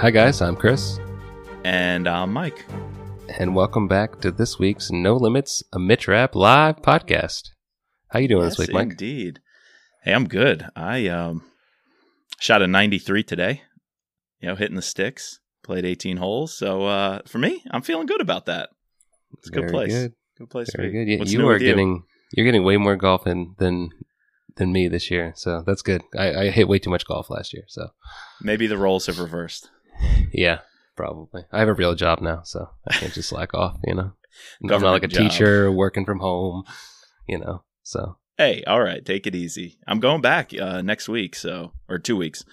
[0.00, 0.40] Hi, guys.
[0.40, 0.98] I'm Chris,
[1.64, 2.64] And I'm Mike.
[3.38, 7.50] and welcome back to this week's No Limits a Mitch Rapp live podcast.
[8.08, 8.90] How you doing yes, this week, Mike?
[8.92, 9.40] Indeed.
[10.02, 10.66] Hey, I'm good.
[10.74, 11.42] I um
[12.38, 13.62] shot a 93 today.
[14.40, 15.40] You know, hitting the sticks.
[15.62, 16.56] Played 18 holes.
[16.56, 18.70] So uh for me, I'm feeling good about that.
[19.38, 19.92] It's a good Very place.
[19.92, 20.12] Good.
[20.38, 20.70] Good place.
[20.74, 21.08] Very good.
[21.08, 23.90] Yeah, you are getting you're getting way more golf in than
[24.56, 26.02] than me this year, so that's good.
[26.18, 27.90] I, I hit way too much golf last year, so
[28.42, 29.70] Maybe the roles have reversed.
[30.32, 30.60] Yeah,
[30.96, 31.42] probably.
[31.52, 33.78] I have a real job now, so I can't just slack off.
[33.84, 34.12] You know,
[34.70, 35.30] I'm not like a job.
[35.30, 36.64] teacher working from home.
[37.26, 39.78] You know, so Hey, all right, take it easy.
[39.86, 42.44] I'm going back uh next week, so or 2 weeks.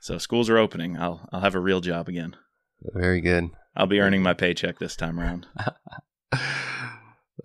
[0.00, 0.98] So schools are opening.
[0.98, 2.36] I'll I'll have a real job again.
[2.92, 3.50] very good.
[3.76, 5.46] I'll be earning my paycheck this time around.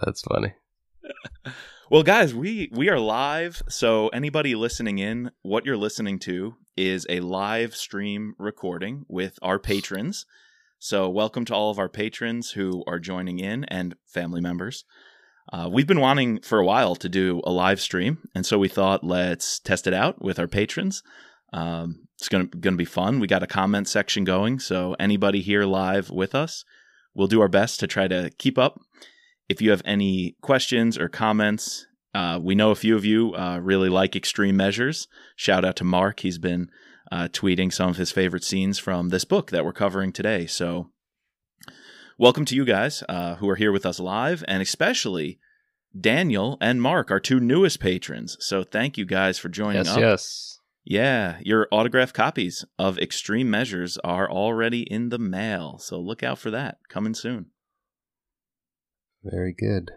[0.05, 0.53] That's funny.
[1.91, 3.63] Well, guys, we we are live.
[3.67, 9.57] So anybody listening in, what you're listening to is a live stream recording with our
[9.57, 10.27] patrons.
[10.77, 14.85] So welcome to all of our patrons who are joining in and family members.
[15.51, 18.67] Uh, we've been wanting for a while to do a live stream, and so we
[18.67, 21.01] thought let's test it out with our patrons.
[21.53, 23.19] Um, it's gonna gonna be fun.
[23.19, 26.63] We got a comment section going, so anybody here live with us,
[27.15, 28.79] we'll do our best to try to keep up
[29.49, 33.59] if you have any questions or comments, uh, we know a few of you uh,
[33.59, 35.07] really like extreme measures.
[35.35, 36.21] Shout out to Mark.
[36.21, 36.69] He's been
[37.11, 40.45] uh, tweeting some of his favorite scenes from this book that we're covering today.
[40.45, 40.89] So,
[42.17, 45.39] welcome to you guys uh, who are here with us live, and especially
[45.99, 48.37] Daniel and Mark, our two newest patrons.
[48.39, 49.99] So, thank you guys for joining Yes, up.
[49.99, 50.59] yes.
[50.85, 55.77] Yeah, your autographed copies of Extreme Measures are already in the mail.
[55.79, 57.47] So, look out for that coming soon.
[59.23, 59.91] Very good.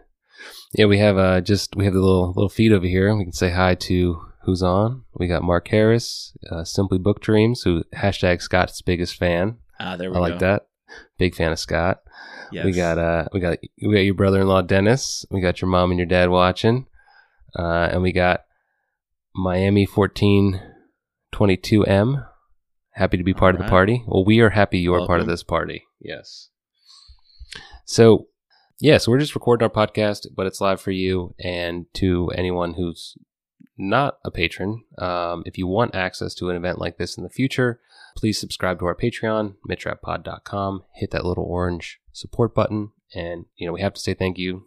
[0.73, 3.15] Yeah, we have uh just we have the little little feed over here.
[3.15, 5.03] We can say hi to who's on.
[5.13, 9.57] We got Mark Harris, uh, Simply Book Dreams, who hashtag Scott's biggest fan.
[9.79, 10.23] Ah, there we go.
[10.23, 10.31] I go.
[10.31, 10.67] like that.
[11.17, 12.01] Big fan of Scott.
[12.51, 12.65] Yes.
[12.65, 15.25] We got uh we got we got your brother in law Dennis.
[15.31, 16.87] We got your mom and your dad watching.
[17.57, 18.41] Uh and we got
[19.35, 20.61] Miami fourteen
[21.31, 22.25] twenty two M.
[22.91, 24.03] Happy to be part of the party.
[24.05, 25.83] Well, we are happy you are part of this party.
[25.99, 26.49] Yes.
[27.85, 28.27] So
[28.83, 32.73] yeah, so we're just recording our podcast, but it's live for you and to anyone
[32.73, 33.17] who's
[33.77, 34.83] not a patron.
[34.97, 37.79] Um, if you want access to an event like this in the future,
[38.17, 40.83] please subscribe to our Patreon, mitrappod.com.
[40.95, 42.91] Hit that little orange support button.
[43.15, 44.65] And, you know, we have to say thank you,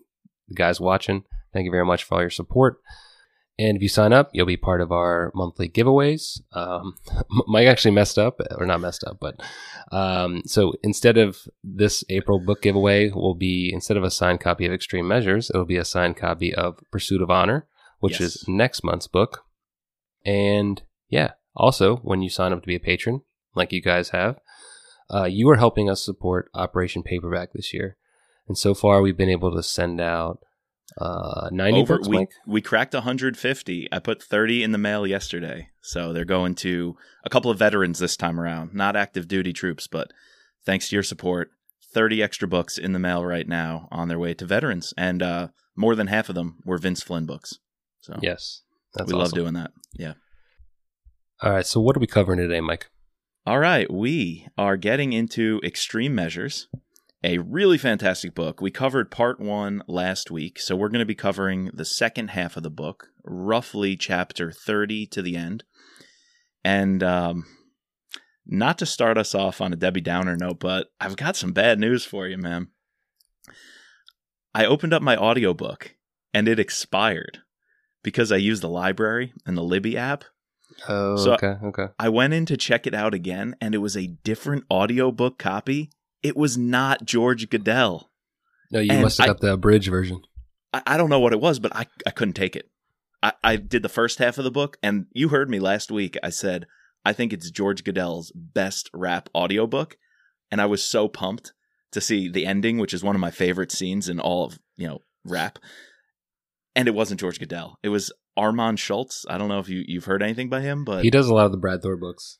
[0.49, 1.25] the guys watching.
[1.53, 2.81] Thank you very much for all your support.
[3.59, 6.41] And if you sign up, you'll be part of our monthly giveaways.
[6.53, 6.97] Um,
[7.47, 9.41] Mike actually messed up, or not messed up, but
[9.93, 14.67] um, so instead of this April book giveaway, will be instead of a signed copy
[14.67, 17.67] of Extreme Measures, it'll be a signed copy of Pursuit of Honor,
[18.01, 18.37] which Yes.
[18.37, 19.45] is next month's book.
[20.25, 23.23] And yeah, also when you sign up to be a patron,
[23.55, 24.39] like you guys have,
[25.13, 27.97] uh, you are helping us support Operation Paperback this year.
[28.49, 30.41] And so far, we've been able to send out
[30.99, 32.31] uh, 90 Over books, we Mike?
[32.47, 33.89] we cracked 150.
[33.93, 37.99] I put 30 in the mail yesterday, so they're going to a couple of veterans
[37.99, 40.11] this time around, not active duty troops, but
[40.65, 41.51] thanks to your support,
[41.93, 45.49] 30 extra books in the mail right now on their way to veterans, and uh,
[45.77, 47.59] more than half of them were Vince Flynn books.
[48.01, 48.63] So Yes.
[48.95, 49.73] That's we love doing that.
[49.93, 50.15] Yeah.
[51.43, 51.67] All right.
[51.67, 52.89] So, what are we covering today, Mike?
[53.47, 56.67] All right, we are getting into Extreme Measures,
[57.27, 58.61] a really fantastic book.
[58.61, 62.57] We covered part one last week, so we're going to be covering the second half
[62.57, 65.65] of the book, roughly chapter 30 to the end.
[66.65, 67.45] And um,
[68.47, 71.81] not to start us off on a Debbie Downer note, but I've got some bad
[71.81, 72.71] news for you, ma'am.
[74.55, 75.97] I opened up my audiobook
[76.33, 77.41] and it expired
[78.05, 80.25] because I used the library and the Libby app.
[80.89, 81.57] Oh, So- okay.
[81.61, 81.87] Okay.
[81.99, 85.91] I went in to check it out again, and it was a different audiobook copy.
[86.23, 88.05] It was not George Guidall.
[88.71, 90.23] No, you And must have got the abridged version.
[90.73, 92.69] I, I don't know what it was, but I, I couldn't take it.
[93.23, 96.17] I, I did the first half of the book, and you heard me last week.
[96.23, 96.67] I said,
[97.05, 99.97] I think it's George Guidall's best Rapp audiobook.
[100.51, 101.53] And I was so pumped
[101.93, 104.87] to see the ending, which is one of my favorite scenes in all of, you
[104.87, 105.59] know, Rapp.
[106.75, 107.75] And it wasn't George Guidall.
[107.83, 109.25] It was Armand Schultz.
[109.29, 111.47] I don't know if you, you've heard anything by him, but He does a lot
[111.47, 112.39] of the Brad Thor books.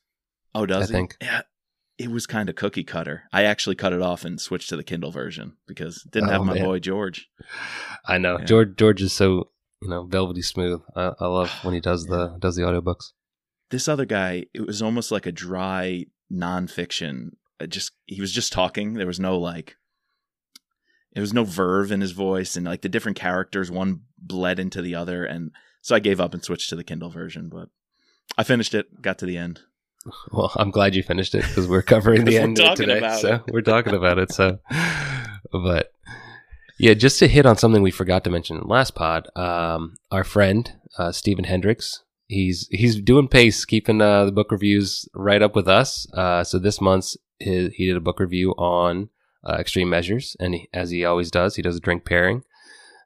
[0.53, 0.93] Oh, does I he?
[0.93, 1.17] think.
[1.21, 1.41] Yeah.
[1.97, 3.23] It was kind of cookie cutter.
[3.33, 6.43] I actually cut it off and switched to the Kindle version because didn't Oh, have
[6.43, 6.63] my man.
[6.63, 7.27] boy George.
[8.05, 8.45] I know Yeah.
[8.45, 8.75] George.
[8.77, 9.49] George is so
[9.81, 10.81] you know velvety smooth.
[10.95, 13.13] I, I love when he does the does the audiobooks.
[13.69, 17.31] This other guy, it was almost like a dry nonfiction.
[17.59, 18.93] It just he was just talking.
[18.93, 19.75] There was no like
[21.13, 24.81] there was no verve in his voice and like the different characters one bled into
[24.83, 25.51] the other and
[25.81, 27.69] so I gave up and switched to the Kindle version, but
[28.37, 29.61] I finished it, got to the end.
[30.31, 32.99] well, I'm glad you finished it because we're covering the end of today.
[32.99, 33.53] about so it.
[33.53, 34.31] we're talking about it.
[34.31, 34.59] So,
[35.51, 35.91] but
[36.79, 39.95] yeah, just to hit on something we forgot to mention in the last pod, um,
[40.11, 45.41] our friend uh, Stephen Hendricks, he's he's doing pace, keeping uh, the book reviews right
[45.41, 46.07] up with us.
[46.13, 49.09] Uh, so this month he, he did a book review on
[49.47, 52.43] uh, Extreme Measures, and he, as he always does, he does a drink pairing.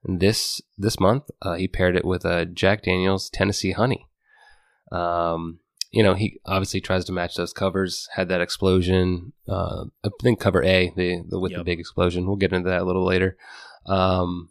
[0.03, 4.07] And this this month, uh, he paired it with a Jack Daniel's Tennessee Honey.
[4.91, 5.60] Um,
[5.91, 8.07] you know, he obviously tries to match those covers.
[8.15, 9.33] Had that explosion.
[9.47, 12.25] Uh, I think cover A, the, the with the big explosion.
[12.25, 13.37] We'll get into that a little later.
[13.85, 14.49] Um,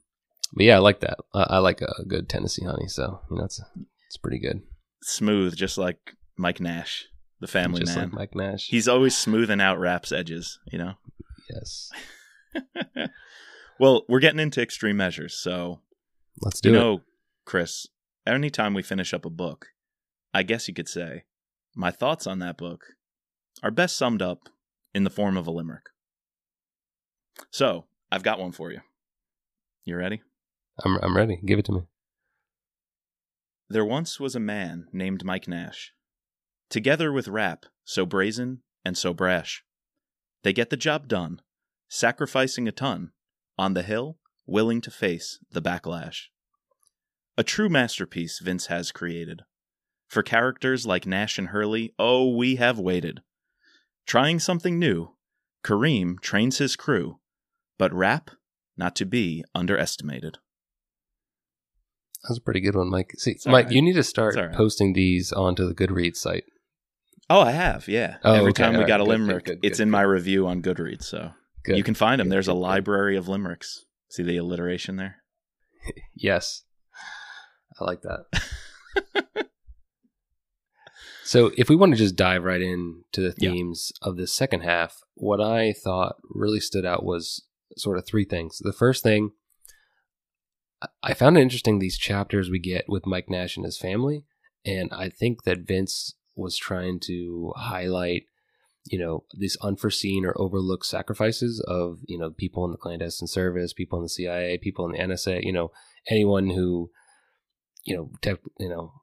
[0.54, 1.18] but yeah, I like that.
[1.32, 2.88] I, I like a good Tennessee honey.
[2.88, 3.60] So you know, it's
[4.06, 4.62] it's pretty good.
[5.02, 7.06] Smooth, just like Mike Nash,
[7.40, 8.10] the family Just man.
[8.10, 8.66] like Mike Nash.
[8.68, 10.94] He's always smoothing out Rapp's edges, you know?
[11.48, 11.90] yes.
[13.78, 15.34] well, we're getting into extreme measures.
[15.34, 15.80] So,
[16.42, 16.78] Let's do you it.
[16.78, 17.00] know,
[17.44, 17.86] Chris,
[18.26, 19.68] anytime we finish up a book,
[20.34, 21.24] I guess you could say
[21.74, 22.84] my thoughts on that book
[23.62, 24.48] are best summed up
[24.94, 25.86] in the form of a limerick.
[27.50, 28.80] So, I've got one for you.
[29.84, 30.22] You ready?
[30.84, 31.40] I'm I'm ready.
[31.44, 31.80] Give it to me.
[33.68, 35.92] There once was a man named Mike Nash.
[36.68, 39.64] Together with Rapp, so brazen and so brash.
[40.42, 41.40] They get the job done,
[41.88, 43.12] sacrificing a ton,
[43.58, 46.26] on the hill, willing to face the backlash.
[47.36, 49.42] A true masterpiece Vince has created.
[50.10, 53.20] For characters like Nash and Hurley, oh, we have waited.
[54.08, 55.14] Trying something new,
[55.64, 57.20] Kareem trains his crew,
[57.78, 58.32] but Rapp
[58.76, 60.38] not to be underestimated.
[62.24, 63.12] That's a pretty good one, Mike.
[63.18, 63.72] See, It's Mike, right.
[63.72, 64.52] you need to start right.
[64.52, 66.42] posting these onto the Goodreads site.
[67.30, 68.16] Oh, I have, yeah.
[68.24, 69.84] Oh, Every okay, time we all right, got a good, good, limerick, good, it's good,
[69.84, 69.92] in good.
[69.92, 71.04] my review on Goodreads.
[71.04, 71.30] So
[71.62, 71.76] Good.
[71.76, 72.26] you can find them.
[72.26, 72.62] Good, There's a good, good.
[72.62, 73.84] library of limericks.
[74.08, 75.18] See the alliteration there?
[76.16, 76.64] Yes.
[77.80, 79.46] I like that.
[81.30, 83.50] so, if we want to just dive right in to the Yeah.
[83.52, 87.46] themes of this second half, what I thought really stood out was
[87.76, 88.58] sort of three things.
[88.58, 89.30] The first thing,
[90.82, 94.24] I- I found it interesting these chapters we get with Mike Nash and his family.
[94.64, 98.24] And I think that Vince was trying to highlight,
[98.86, 103.72] you know, these unforeseen or overlooked sacrifices of, you know, people in the clandestine service,
[103.72, 105.70] people in the CIA, people in the NSA, you know,
[106.08, 106.90] anyone who,
[107.84, 108.99] you know, tech, you know,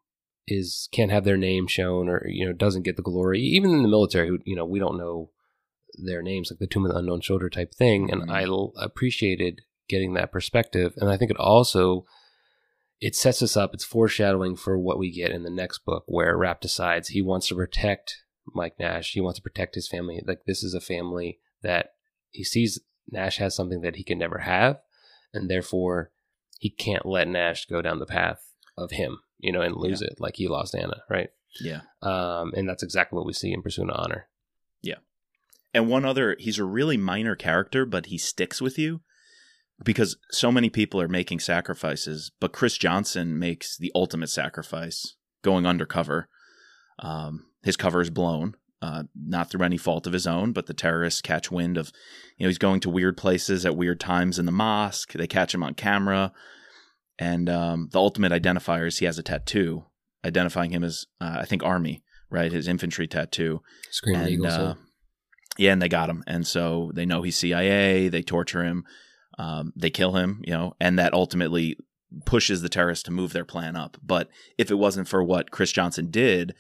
[0.48, 3.42] is can't have their name shown or you know doesn't get the glory.
[3.42, 5.32] Even in the military, who you know we don't know
[6.04, 8.12] their names, like the Tomb of the Unknown soldier type thing.
[8.12, 8.32] And Mhm.
[8.32, 12.06] I l- appreciated getting that perspective, and I think it also
[13.00, 13.74] it sets us up.
[13.74, 17.48] It's foreshadowing for what we get in the next book, where Rapp decides he wants
[17.50, 18.24] to protect
[18.56, 19.14] Mike Nash.
[19.14, 20.22] He wants to protect his family.
[20.26, 21.94] Like this is a family that
[22.32, 22.80] he sees
[23.10, 24.80] Nash has something that he can never have,
[25.34, 26.12] and therefore
[26.60, 30.16] he can't let Nash go down the path of him, you know, and lose it
[30.20, 31.30] like he lost Anna, right?
[31.62, 31.82] Yeah.
[32.02, 34.28] Um, and that's exactly what we see in Pursuit of Honor.
[34.82, 34.98] Yeah.
[35.74, 39.02] And one other, he's a really minor character, but he sticks with you
[39.84, 42.32] because so many people are making sacrifices.
[42.40, 46.30] But Chris Johnson makes the ultimate sacrifice going undercover.
[47.00, 50.74] Um, his cover is blown, uh, not through any fault of his own, but the
[50.74, 51.92] terrorists catch wind of,
[52.38, 55.14] you know, he's going to weird places at weird times in the mosque.
[55.14, 56.32] They catch him on camera.
[57.20, 59.86] And um, the ultimate identifier is he has a tattoo
[60.26, 62.52] identifying him as, uh, I think, Army, right?
[62.52, 63.62] His infantry tattoo.
[63.92, 64.54] Screaming And, Eagles.
[64.54, 64.76] uh,
[65.58, 68.10] yeah, and they got him, and so they know he's CIA.
[68.10, 68.84] They torture him,
[69.40, 71.78] um, they kill him, you know, and that ultimately
[72.26, 73.98] pushes the terrorists to move their plan up.
[74.04, 76.54] But if it wasn't for what Chris Johnson did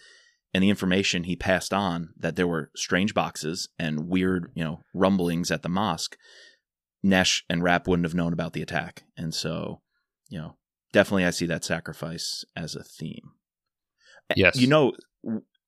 [0.54, 4.82] and the information he passed on that there were strange boxes and weird, you know,
[4.94, 6.18] rumblings at the mosque,
[7.04, 9.04] Nash and Rapp wouldn't have known about the attack.
[9.16, 9.82] And so,
[10.30, 10.58] you know,
[10.94, 13.32] definitely I see that sacrifice as a theme.
[14.36, 14.58] Yes.
[14.58, 14.94] You know,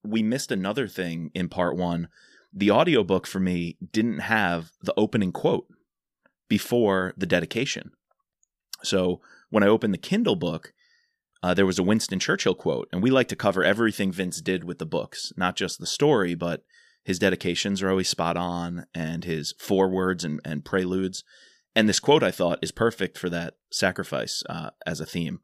[0.03, 2.09] we missed another thing in part one.
[2.53, 5.67] The audiobook for me didn't have the opening quote
[6.47, 7.91] before the dedication.
[8.83, 10.73] So when I opened the Kindle book,
[11.41, 14.63] uh, there was a Winston Churchill quote, and we like to cover everything Vince did
[14.63, 16.63] with the books, not just the story, but
[17.03, 21.23] his dedications are always spot on, and his forewords and, and preludes.
[21.75, 25.39] And this quote I thought is perfect for that sacrifice uh, as a theme.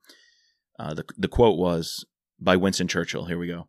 [0.79, 2.05] Uh, the the quote was
[2.39, 3.25] by Winston Churchill.
[3.25, 3.67] Here we go.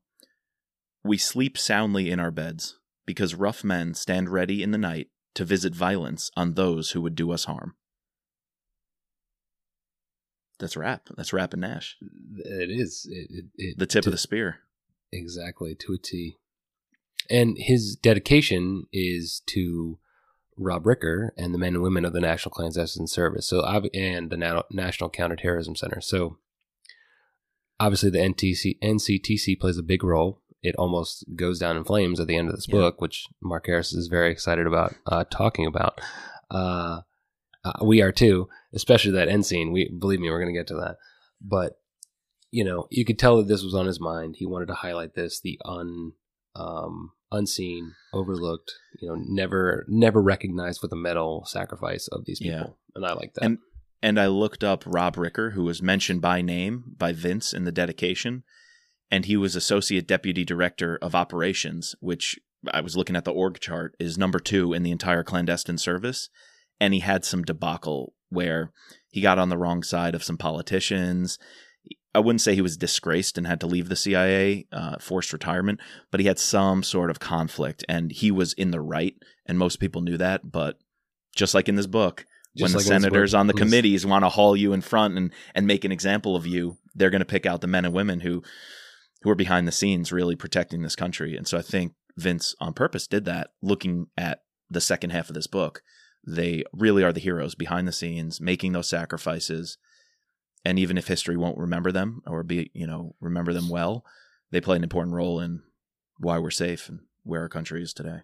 [1.05, 5.45] We sleep soundly in our beds because rough men stand ready in the night to
[5.45, 7.77] visit violence on those who would do us harm.
[10.59, 11.09] That's Rapp.
[11.17, 11.97] That's Rapp and Nash.
[12.39, 13.07] it is.
[13.11, 14.61] It, it, it, The tip to- of the spear.
[15.13, 16.37] Exactly, to a T.
[17.31, 19.99] And his dedication is to
[20.59, 23.49] Rob Ricker and the men and women of the National Clandestine Service.
[23.49, 23.61] So,
[23.95, 26.01] and the Na- National Counterterrorism Center.
[26.01, 26.39] So,
[27.79, 32.27] obviously, the NTC, NCTC plays a big role it almost goes down in flames at
[32.27, 32.75] the end of this Yeah.
[32.81, 36.01] book, which Mark Harris is very excited about uh, talking about.
[36.51, 37.03] Uh,
[37.65, 39.71] uh, we are too, especially that end scene.
[39.71, 40.97] We believe me, we're going to get to that.
[41.41, 41.79] But
[42.51, 44.37] you know, you could tell that this was on his mind.
[44.39, 46.13] He wanted to highlight this, the un,
[46.57, 52.59] um, unseen, overlooked, you know, never, never recognized with a medal sacrifice of these Yeah.
[52.59, 53.45] people, and I like that.
[53.45, 53.59] And-
[54.02, 57.73] And I looked up Rob Ricker, who was mentioned by name by Vince in the
[57.73, 58.45] dedication,
[59.11, 62.38] and he was associate deputy director of operations, which
[62.71, 66.28] I was looking at the org chart is number two in the entire clandestine service.
[66.78, 68.71] And he had some debacle where
[69.09, 71.38] he got on the wrong side of some politicians.
[72.16, 75.80] I wouldn't say he was disgraced and had to leave the CIA, uh, forced retirement,
[76.11, 79.80] but he had some sort of conflict, and he was in the right, and most
[79.80, 80.50] people knew that.
[80.50, 80.78] But
[81.37, 83.61] just like in this book, when Just the like this senators book, on the please.
[83.61, 87.11] committees want to haul you in front and and make an example of you, they're
[87.11, 88.42] going to pick out the men and women who
[89.23, 91.37] who are behind the scenes really protecting this country.
[91.37, 95.35] And so I think Vince on purpose did that looking at the second half of
[95.35, 95.82] this book.
[96.26, 99.76] They really are the heroes behind the scenes making those sacrifices.
[100.66, 104.04] And even if history won't remember them or be, you know, remember them well,
[104.50, 105.62] they play an important role in
[106.18, 108.23] why we're safe and where our country is today.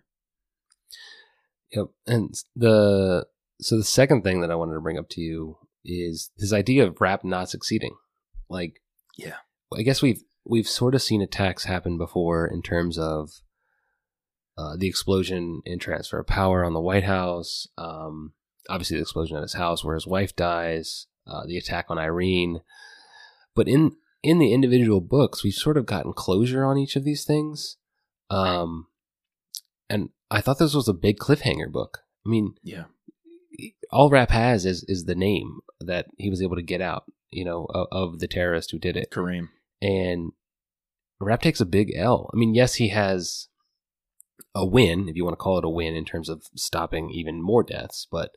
[1.72, 1.86] Yep.
[2.04, 3.26] And the
[3.60, 6.84] so the second thing that I wanted to bring up to you is this idea
[6.84, 7.94] of Rapp not succeeding.
[8.50, 8.82] Like,
[9.16, 9.36] Yeah.
[9.72, 13.30] I guess we've we've sort of seen attacks happen before in terms of
[14.58, 17.68] uh, the explosion in transfer of power on the White House.
[17.78, 18.32] Um,
[18.68, 21.06] obviously, the explosion at his house where his wife dies.
[21.26, 22.60] Uh, the attack on Irene.
[23.54, 27.24] But in in the individual books, we've sort of gotten closure on each of these
[27.24, 27.76] things.
[28.30, 28.86] Um,
[29.90, 31.98] and I thought this was a big cliffhanger book.
[32.24, 32.84] I mean, Yeah.
[33.90, 37.44] all Rapp has is is the name that he was able to get out, you
[37.44, 39.10] know, of, of the terrorist who did it.
[39.10, 39.48] Kareem.
[39.80, 40.32] And
[41.20, 42.30] Rapp takes a big L.
[42.32, 43.48] I mean, yes, he has
[44.54, 47.42] a win, if you want to call it a win, in terms of stopping even
[47.42, 48.06] more deaths.
[48.10, 48.30] But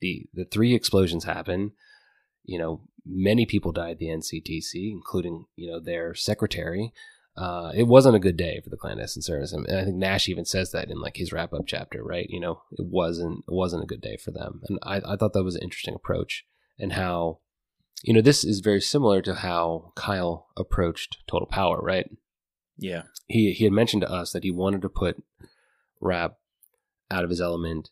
[0.00, 1.72] the the three explosions happen.
[2.48, 6.92] You know, many people died at the NCTC, including you know their secretary.
[7.36, 10.44] Uh, it wasn't a good day for the clandestine service, and I think Nash even
[10.44, 12.26] says that in like his wrap up chapter, right?
[12.28, 15.34] You know, it wasn't it wasn't a good day for them, and I, I thought
[15.34, 16.44] that was an interesting approach,
[16.78, 17.38] and how,
[18.02, 22.10] you know, this is very similar to how Kyle approached Total Power, right?
[22.76, 23.02] Yeah.
[23.28, 25.22] he he had mentioned to us that he wanted to put
[26.00, 26.38] Rapp
[27.10, 27.90] out of his element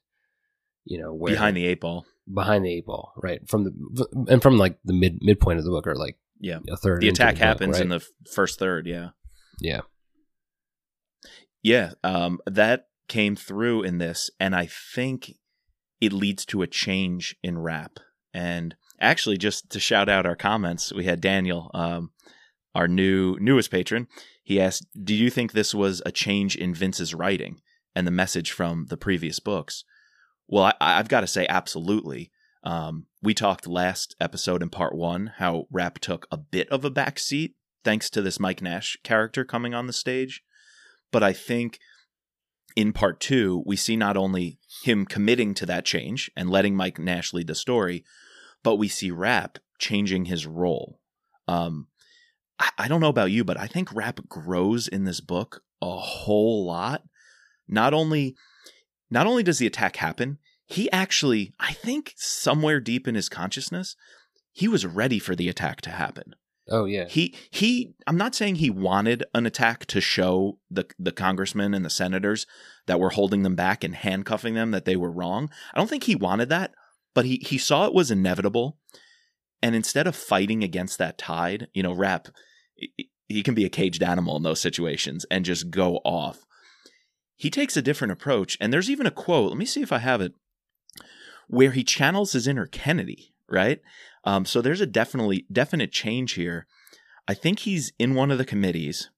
[0.87, 2.07] you know where Behind the eight ball.
[2.33, 5.71] Behind the eight ball right from the and from like the mid midpoint of the
[5.71, 6.59] book or like Yeah.
[6.69, 7.83] a third The attack book, happens right?
[7.83, 8.87] in the first third.
[8.87, 9.11] Yeah.
[9.61, 9.83] yeah
[11.63, 15.33] Yeah, um, that came through in this, and I think
[16.01, 17.99] it leads to a change in Rapp.
[18.35, 22.11] And actually, just to shout out our comments, we had Daniel, um,
[22.75, 24.07] our new newest patron.
[24.43, 27.61] He asked, "Do you think this was a change in Vince's writing
[27.95, 29.85] and the message from the previous books?"
[30.49, 32.31] Well, I, I've got to say, absolutely.
[32.63, 36.91] Um, we talked last episode in part one how rap took a bit of a
[36.91, 40.43] backseat thanks to this Mike Nash character coming on the stage.
[41.13, 41.79] But I think
[42.75, 46.99] in part two, we see not only him committing to that change and letting Mike
[46.99, 48.05] Nash lead the story,
[48.63, 50.99] but we see Rapp changing his role.
[51.47, 51.87] Um,
[52.59, 55.97] I, I don't know about you, but I think Rapp grows in this book a
[55.97, 57.03] whole lot.
[57.69, 58.37] Not only,
[59.11, 63.95] not only does the attack happen, he actually, I think, somewhere deep in his consciousness,
[64.53, 66.35] he was ready for the attack to happen.
[66.69, 67.07] Oh yeah.
[67.09, 71.85] He he i'm not saying he wanted an attack to show the the congressmen and
[71.85, 72.45] the senators
[72.87, 75.49] that were holding them back and handcuffing them that they were wrong.
[75.73, 76.75] I don't think he wanted that
[77.15, 78.79] but he he saw it was inevitable.
[79.63, 82.29] And instead of fighting against that tide you know Rapp
[82.75, 86.45] he- he can be a caged animal in those situations and just go off
[87.37, 89.99] he takes a different approach and there's even a quote let me see if i
[89.99, 90.33] have it
[91.49, 93.81] where he channels his inner kennedy right
[94.27, 96.67] um, so there's a definitely definite change here.
[97.29, 99.09] I think he's in one of the committees,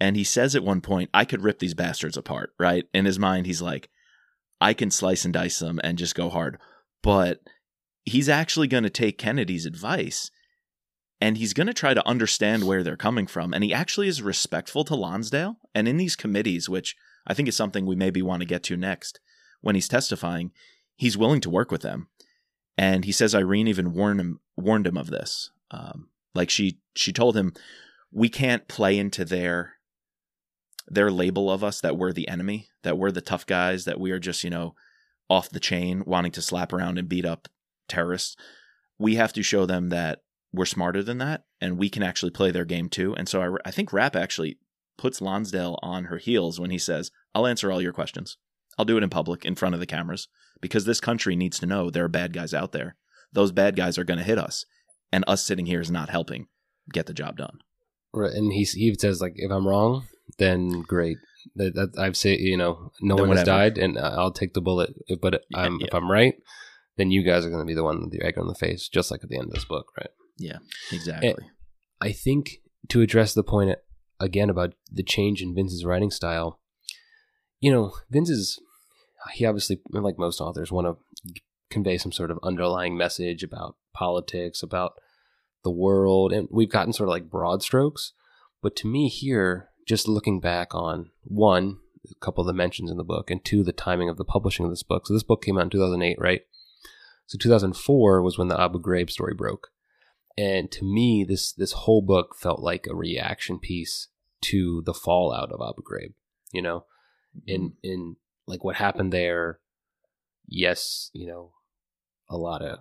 [0.00, 3.18] and he says at one point, "I could rip these bastards apart." Right in his
[3.18, 3.90] mind, he's like,
[4.60, 6.58] "I can slice and dice them and just go hard."
[7.02, 7.40] But
[8.04, 10.30] he's actually going to take Kennedy's advice,
[11.20, 13.52] and he's going to try to understand where they're coming from.
[13.52, 16.96] And he actually is respectful to Lonsdale, and in these committees, which
[17.28, 19.20] I think is something we maybe want to get to next
[19.60, 20.50] when he's testifying,
[20.96, 22.08] he's willing to work with them
[22.78, 25.50] and he says Irene even warned him warned him of this.
[25.72, 27.52] Um, like she she told him,
[28.12, 29.74] we can't play into their
[30.86, 34.12] their label of us that we're the enemy, that we're the tough guys, that we
[34.12, 34.74] are just you know
[35.28, 37.48] off the chain, wanting to slap around and beat up
[37.88, 38.36] terrorists.
[38.96, 42.52] We have to show them that we're smarter than that, and we can actually play
[42.52, 43.14] their game too.
[43.16, 44.56] And so I, I think Rapp actually
[44.98, 48.36] puts Lonsdale on her heels when he says, I'll answer all your questions.
[48.76, 50.28] I'll do it in public in front of the cameras
[50.60, 52.96] because this country needs to know there are bad guys out there.
[53.32, 54.64] Those bad guys are going to hit us,
[55.12, 56.46] and us sitting here is not helping
[56.92, 57.58] get the job done.
[58.12, 60.06] Right, and he he says like, if I'm wrong,
[60.38, 61.18] then great.
[61.56, 64.60] That, that I've said, you know, no Then one has died, and I'll take the
[64.60, 64.94] bullet.
[65.20, 65.96] But Yeah, I'm, if yeah.
[65.96, 66.34] I'm right,
[66.96, 68.88] then you guys are going to be the one with the egg on the face,
[68.88, 70.10] just like at the end of this book, right?
[70.38, 70.58] Yeah,
[70.92, 71.50] eh, exactly.
[72.00, 73.76] I think to address the point
[74.20, 76.60] again about the change in Vince's writing style,
[77.60, 78.58] you know, Vince is
[79.32, 84.62] he obviously like most authors want to convey some sort of underlying message about politics,
[84.62, 84.94] about
[85.64, 88.12] the world, and we've gotten sort of like broad strokes.
[88.62, 91.78] But to me here, just looking back on one,
[92.10, 94.64] a couple of the mentions in the book, and two, the timing of the publishing
[94.64, 95.06] of this book.
[95.06, 96.42] So this book came out in 2008, right?
[97.26, 99.68] So 2004 was when the Abu Ghraib story broke
[100.38, 104.08] and to me this this whole book felt like a reaction piece
[104.40, 106.14] to the fallout of Abu Ghraib
[106.52, 106.84] you know?
[107.36, 107.48] Mm-hmm.
[107.48, 108.16] In in
[108.46, 109.58] like what happened there
[110.46, 111.52] yes you know
[112.30, 112.78] a lot of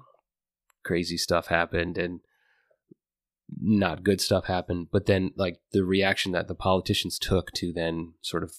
[0.84, 2.22] crazy stuff happened and
[3.60, 8.14] not good stuff happened but then like the reaction that the politicians took to then
[8.22, 8.54] sort of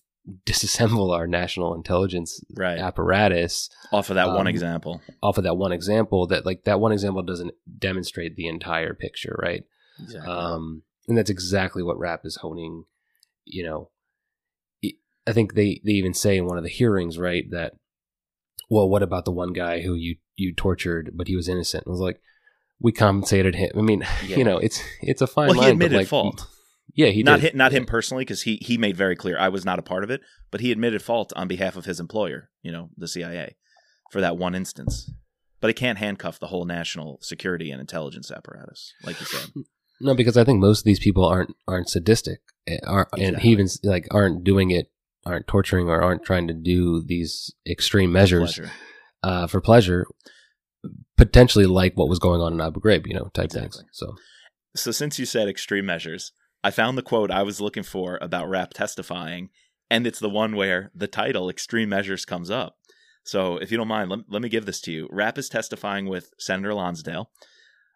[0.44, 2.78] disassemble our national intelligence right.
[2.78, 5.00] apparatus Off of that one um, example.
[5.22, 9.38] off of that one example that like that one example doesn't demonstrate the entire picture
[9.42, 9.64] right
[10.02, 10.30] Exactly.
[10.30, 12.84] um and that's exactly what Rapp is honing
[13.44, 13.90] you know
[15.26, 17.72] i think they they even say in one of the hearings right that
[18.70, 21.90] well what about the one guy who you you tortured but he was innocent and
[21.90, 22.20] was like
[22.80, 24.36] we compensated him i mean Yeah.
[24.36, 26.46] you know it's it's a fine well, he line but, admitted like, fault.
[26.94, 27.52] Yeah he not did.
[27.52, 30.04] him, not him personally, because he he made very clear I was not a part
[30.04, 33.56] of it, but he admitted fault on behalf of his employer, you know, the CIA,
[34.10, 35.10] for that one instance.
[35.60, 39.50] But it can't handcuff the whole national security and intelligence apparatus, like you said.
[40.00, 43.42] no because i think most of these people aren't aren't sadistic eh, aren't, and Exactly.
[43.42, 44.92] he even like aren't doing it
[45.26, 48.70] aren't torturing or aren't trying to do these extreme measures Pleasure.
[49.24, 50.06] uh, for pleasure,
[51.16, 53.80] potentially like what was going on in Abu Ghraib, you know, type Exactly.
[53.82, 53.84] things.
[53.92, 54.14] So
[54.76, 56.32] So since you said extreme measures,
[56.68, 59.48] I found the quote I was looking for about Rapp testifying,
[59.90, 62.76] and it's the one where the title "Extreme Measures" comes up.
[63.24, 65.08] So if you don't mind, let, let me give this to you.
[65.10, 67.30] Rapp is testifying with Senator Lonsdale.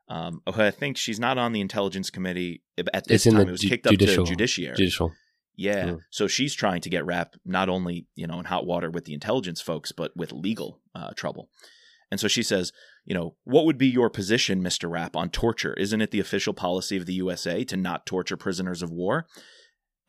[0.09, 3.43] Um, who I think she's not on the Intelligence Committee at this It's in time.
[3.43, 4.77] the it was ju- kicked up judicial- to judiciary.
[4.77, 5.13] judicial.
[5.55, 5.85] Yeah.
[5.85, 5.99] Mm.
[6.11, 9.13] So she's trying to get Rapp not only, you know, in hot water with the
[9.13, 11.51] intelligence folks, but with legal uh, trouble.
[12.13, 12.75] And so she says,
[13.07, 14.91] you know, what would be your position, Mr.
[14.91, 15.73] Rapp, on torture?
[15.79, 19.27] Isn't it the official policy of the USA to not torture prisoners of war?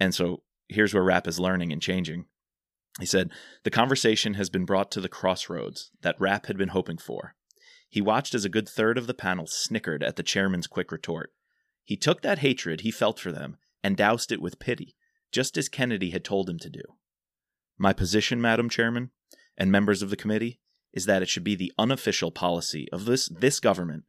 [0.02, 2.26] And so here's where Rapp is learning and changing.
[3.00, 3.30] He said,
[3.64, 7.36] The conversation has been brought to the crossroads that Rapp had been hoping for.
[7.88, 11.32] He watched as a good third of the panel snickered at the chairman's quick retort.
[11.86, 14.98] He took that hatred he felt for them and doused it with pity
[15.32, 16.84] just as Kennedy had told him to do.
[17.78, 19.12] My position, Madam Chairman,
[19.58, 20.60] and members of the committee,
[20.94, 24.04] is that it should be the unofficial policy of this, this government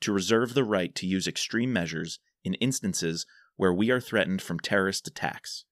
[0.00, 3.26] to reserve the right to use extreme measures in instances
[3.56, 5.64] where we are threatened from terrorist attacks.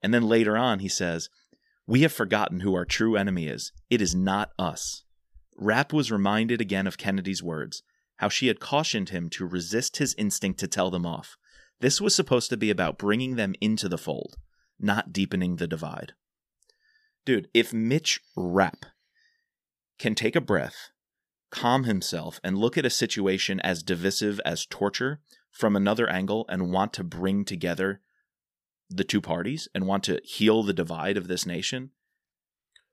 [0.00, 1.28] And then later on, he says,
[1.86, 3.72] We have forgotten who our true enemy is.
[3.90, 5.04] It is not us.
[5.56, 7.82] Rapp was reminded again of Kennedy's words,
[8.16, 11.36] how she had cautioned him to resist his instinct to tell them off.
[11.80, 14.36] This was supposed to be about bringing them into the fold,
[14.78, 16.12] not deepening the divide.
[17.24, 18.86] Dude, if Mitch Rapp
[20.02, 20.90] can take a breath,
[21.52, 25.20] calm himself, and look at a situation as divisive as torture
[25.52, 28.00] from another angle and want to bring together
[28.90, 31.90] the two parties and want to heal the divide of this nation,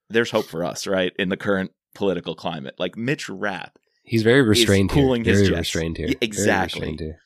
[0.07, 1.11] there's hope for us, right?
[1.17, 2.75] In the current political climate.
[2.77, 5.15] Like Mitch Rapp He's very restrained here.
[5.15, 5.57] his very jets.
[5.57, 6.09] restrained here.
[6.21, 6.81] Exactly.
[6.81, 7.19] restrained here.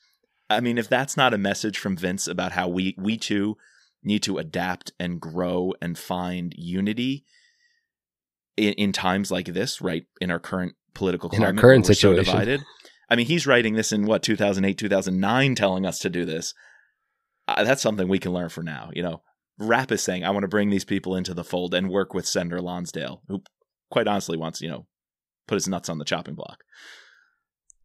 [0.48, 3.58] I mean, if that's not a message from Vince about how we we too
[4.02, 7.24] need to adapt and grow and find unity
[8.56, 10.04] in, in times like this, right?
[10.20, 12.24] In our current political In our current we're so situation.
[12.24, 12.60] divided.
[13.10, 16.54] I mean, he's writing this in what 2008, 2009, telling us to do this.
[17.46, 18.90] Uh, that's something we can learn for now.
[18.94, 19.22] You know,
[19.58, 22.26] Rapp is saying, "I want to bring these people into the fold and work with
[22.26, 23.42] Senator Lonsdale, who,
[23.90, 24.86] quite honestly, wants you know,
[25.46, 26.64] put his nuts on the chopping block."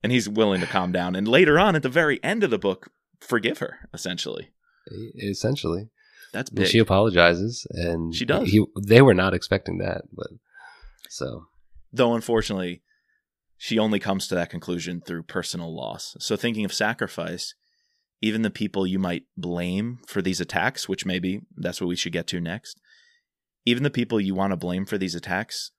[0.01, 1.13] And he's willing to calm down.
[1.15, 3.89] And later on, at the very end of the book, forgive her.
[3.93, 4.51] Essentially,
[5.17, 5.89] Essentially,
[6.32, 8.49] that's And she apologizes, and She does.
[8.49, 10.27] He, they were not expecting that, but
[11.08, 11.46] so
[11.92, 12.84] Though unfortunately,
[13.58, 16.16] she only comes to that conclusion through personal loss.
[16.20, 17.56] So thinking of sacrifice,
[18.22, 22.14] even the people you might blame for these attacks, which maybe that's what we should
[22.14, 22.80] get to next,
[23.66, 25.72] even the people you want to blame for these attacks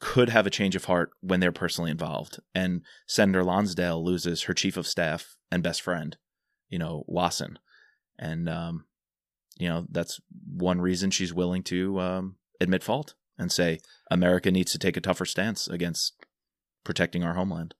[0.00, 2.38] could have a change of heart when they're personally involved.
[2.54, 6.16] And Senator Lonsdale loses her chief of staff and best friend,
[6.68, 7.58] you know, Wasson.
[8.18, 8.84] And um,
[9.58, 13.78] you know that's one reason she's willing to um, admit fault and say
[14.10, 16.14] America needs to take a tougher stance against
[16.84, 17.74] protecting our homeland.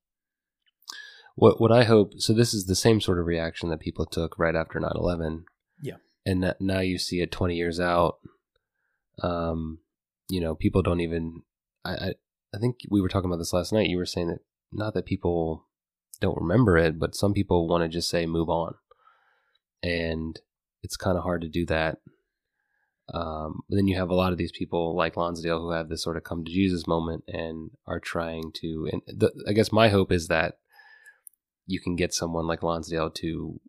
[1.35, 4.39] What what I hope so this is the same sort of reaction that people took
[4.39, 5.45] right after 9/11.
[5.83, 5.97] Yeah.
[6.27, 8.19] And that now you see it 20 years out
[9.23, 9.79] um
[10.29, 11.43] you know, people don't even
[11.85, 12.15] I, I
[12.55, 13.89] I think we were talking about this last night.
[13.89, 14.41] You were saying that
[14.73, 15.67] not that people
[16.21, 18.75] don't remember it, but some people want to just say move on.
[19.83, 20.41] And
[20.83, 21.99] it's kind of hard to do that.
[23.15, 26.03] Um, but then you have a lot of these people like Lonsdale who have this
[26.03, 28.89] sort of come to Jesus moment and are trying to.
[28.93, 30.59] And the, I guess my hope is that
[31.67, 33.61] you can get someone like Lonsdale to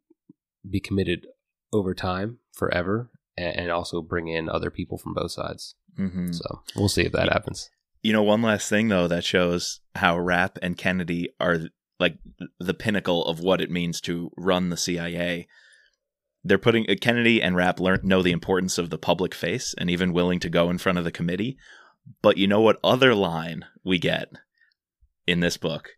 [0.70, 1.28] be committed
[1.72, 5.76] over time, forever, and, and also bring in other people from both sides.
[5.98, 6.32] Mm-hmm.
[6.34, 7.70] So we'll see if that happens.
[8.02, 11.60] You know, one last thing though that shows how Rapp and Kennedy are
[12.00, 12.18] like
[12.60, 15.48] the pinnacle of what it means to run the CIA.
[16.44, 19.90] They're putting uh, Kennedy and Rapp learn know the importance of the public face and
[19.90, 21.58] even willing to go in front of the committee.
[22.22, 24.32] But you know what other line we get
[25.28, 25.92] in this book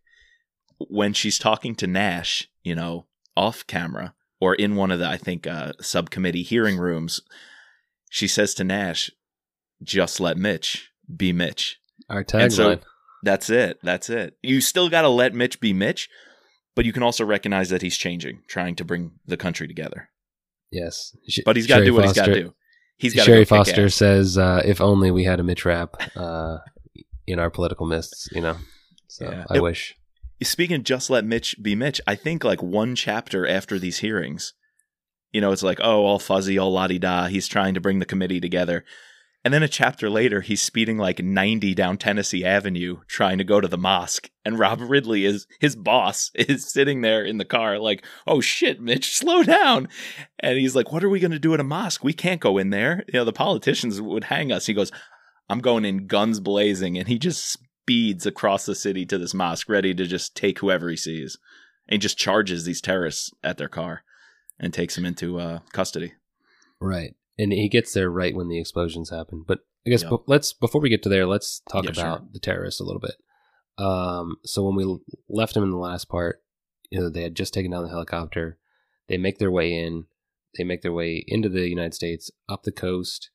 [0.90, 5.18] when she's talking to Nash, you know, off camera or in one of the I
[5.18, 7.22] think uh, subcommittee hearing rooms,
[8.10, 9.12] she says to Nash,
[9.82, 12.52] "Just let Mitch be Mitch." Our tagline.
[12.52, 12.80] so
[13.24, 13.80] that's it.
[13.84, 14.38] That's it.
[14.42, 16.10] You still got to let Mitch be Mitch,
[16.76, 20.10] but you can also recognize that he's changing, trying to bring the country together.
[20.72, 21.16] Yes.
[21.46, 22.54] But he's got to do what he's got to do.
[22.98, 25.96] He's got to Sherry go Foster says, uh, "If only we had a Mitch Rapp
[26.16, 26.60] uh,
[27.26, 28.58] in our political mists," you know.
[29.08, 29.46] So Yeah.
[29.50, 29.96] I It- wish.
[30.44, 34.54] Speaking of just let Mitch be Mitch, I think like one chapter after these hearings,
[35.32, 37.28] you know, it's like, oh, all fuzzy, all la di da.
[37.28, 38.84] He's trying to bring the committee together.
[39.44, 43.60] And then a chapter later, he's speeding like 90 down Tennessee Avenue trying to go
[43.60, 44.30] to the mosque.
[44.46, 48.80] And Rob Ridley is his boss, is sitting there in the car, like, oh shit,
[48.80, 49.88] Mitch, slow down.
[50.40, 52.04] And he's like, what are we going to do at a mosque?
[52.04, 53.04] We can't go in there.
[53.08, 54.68] You know, the politicians would hang us.
[54.68, 54.92] He goes,
[55.50, 56.98] I'm going in guns blazing.
[56.98, 60.90] And he just speeds across the city to this mosque, ready to just take whoever
[60.90, 61.38] he sees.
[61.88, 64.04] And he just charges these terrorists at their car
[64.60, 66.14] and takes them into uh, custody.
[66.80, 67.16] Right.
[67.42, 69.44] And he gets there right when the explosions happen.
[69.48, 70.12] But I guess Yep.
[70.12, 72.28] be- let's before we get to there, let's talk Yeah, about sure.
[72.34, 73.16] the terrorists a little bit.
[73.78, 76.44] Um, so when we l- left him in the last part,
[76.92, 78.60] you know, they had just taken down the helicopter.
[79.08, 80.06] They make their way in.
[80.58, 83.30] They make their way into the United States, up the coast,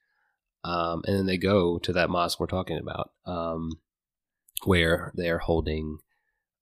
[0.63, 3.81] um, and then they go to that mosque we're talking about, um,
[4.65, 5.99] where they are holding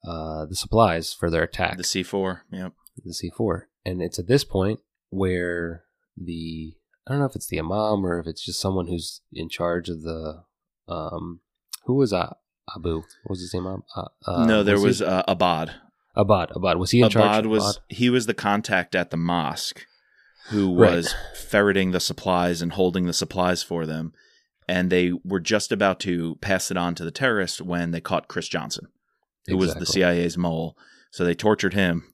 [0.07, 2.43] uh, the supplies for their attack The C4.
[2.53, 2.73] Yep.
[3.05, 3.63] the C4.
[3.85, 4.81] And it's at this point
[5.11, 5.85] where
[6.17, 6.75] the
[7.07, 9.89] I don't know if it's the imam or if it's just someone who's in charge
[9.89, 10.45] of the
[10.89, 11.41] um
[11.85, 12.33] who was uh,
[12.75, 12.97] Abu?
[12.97, 13.67] What was his name?
[13.95, 15.73] Uh, uh, no, there he- was uh, Abad.
[16.17, 16.51] Abad.
[16.55, 17.25] Abad was he in charge?
[17.27, 17.83] Abad was Abad?
[17.89, 19.85] he was the contact at the mosque
[20.49, 20.97] who Right.
[20.97, 24.13] was ferreting the supplies and holding the supplies for them.
[24.67, 28.29] And they were just about to pass it on to the terrorists when they caught
[28.29, 28.89] Chris Johnson,
[29.47, 30.77] who was the CIA's mole.
[31.11, 32.13] So they tortured him.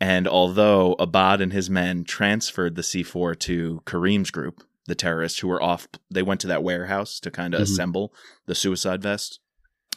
[0.00, 5.48] And although Abad and his men transferred the C4 to Kareem's group, the terrorists who
[5.48, 7.64] were off, they went to that warehouse to kind of Mhm.
[7.64, 8.14] assemble
[8.46, 9.40] the suicide vest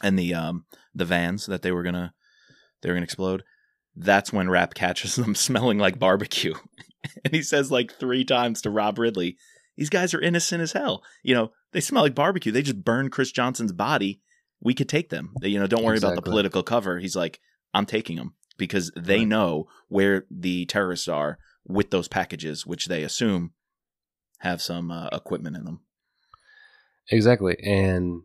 [0.02, 2.12] and the um the vans that they were gonna
[2.82, 3.44] they were gonna explode.
[3.94, 6.54] That's when Rapp catches them smelling like barbecue,
[7.24, 9.36] and he says like three times to Rob Ridley,
[9.76, 11.04] "These guys are innocent as hell.
[11.22, 12.50] You know, they smell like barbecue.
[12.52, 14.20] They just burned Chris Johnson's body.
[14.62, 15.34] We could take them.
[15.40, 17.38] They, you know, don't worry about the political cover." He's like,
[17.74, 19.28] "I'm taking them because they Right.
[19.28, 23.52] know where the terrorists are with those packages, which they assume
[24.38, 25.80] have some uh, equipment in them."
[27.10, 27.56] Exactly.
[27.64, 28.22] And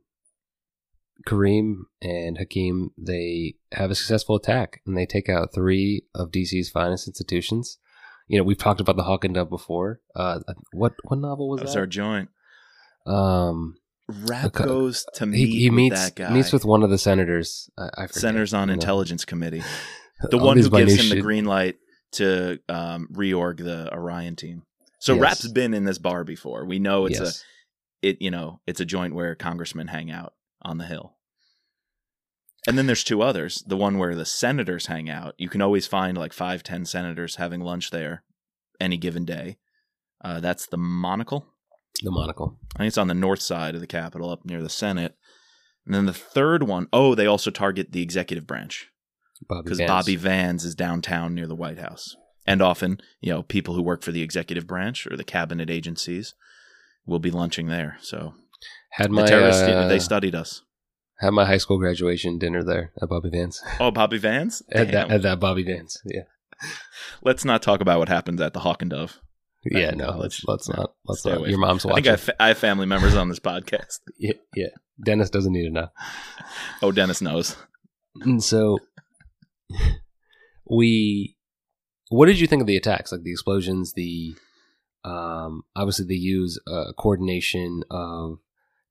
[1.27, 6.69] Kareem and Hakeem, they have a successful attack and they take out three of DC's
[6.69, 7.79] finest institutions.
[8.27, 10.01] You know, we've talked about the Hawk and Dove before.
[10.15, 10.39] Uh,
[10.73, 11.77] what what novel was That that?
[11.79, 12.29] our joint.
[13.07, 16.31] um, Rapp goes to meet he, he meets that guy.
[16.31, 17.69] meets with one of the senators.
[17.77, 18.69] I, I Senators on.
[18.69, 19.63] Intelligence Committee.
[20.21, 21.75] The one who gives him the green light
[22.13, 24.63] to um, reorg the Orion team.
[24.99, 25.21] So Yes.
[25.21, 26.65] Rapp's been in this bar before.
[26.65, 27.43] We know it's yes.
[28.01, 31.15] a it you know it's a joint where congressmen hang out on the hill.
[32.67, 33.63] And then there's two others.
[33.67, 35.35] The one where the senators hang out.
[35.37, 38.23] You can always find like five, ten senators having lunch there
[38.79, 39.57] any given day.
[40.23, 41.45] Uh, that's the Monocle.
[42.01, 42.57] the monocle.
[42.75, 45.15] I think it's on the north side of the Capitol, up near the Senate.
[45.85, 48.89] And then the third one, oh, they also target the executive branch
[49.47, 49.89] because Vans.
[49.89, 52.15] Bobby Vans is downtown near the White House.
[52.47, 56.35] And often, you know, people who work for the executive branch or the cabinet agencies
[57.05, 57.97] will be lunching there.
[58.01, 58.33] So
[58.91, 60.61] had the my terrorists, uh, they studied us.
[61.19, 63.61] had my high school graduation dinner there at Bobby Vans.
[63.79, 64.61] Oh, Bobby Vans?
[64.71, 66.01] at that at that Bobby Vans.
[66.05, 66.23] Yeah.
[67.23, 69.19] Let's not talk about what happens at the Hawk and Dove.
[69.67, 70.93] Yeah, no, let's let's not.
[71.05, 71.49] Let's stay not.
[71.49, 72.07] Your mom's I think watching.
[72.07, 73.99] I, have I have family members on this podcast.
[74.19, 74.67] yeah, yeah.
[75.03, 75.87] Dennis doesn't need to know.
[76.83, 77.55] Oh, Dennis knows.
[78.21, 78.77] And so
[80.69, 81.35] we
[82.09, 84.35] what did you think of the attacks like the explosions the
[85.03, 88.39] um obviously they use uh, coordination of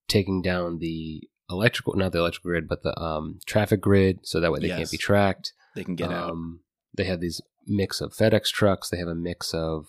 [0.08, 4.52] taking down the electrical not the electrical grid but the um traffic grid so that
[4.52, 6.30] way they can't be tracked They can get out.
[6.30, 6.60] um
[6.96, 9.87] they have these mix of fedex trucks they have a mix of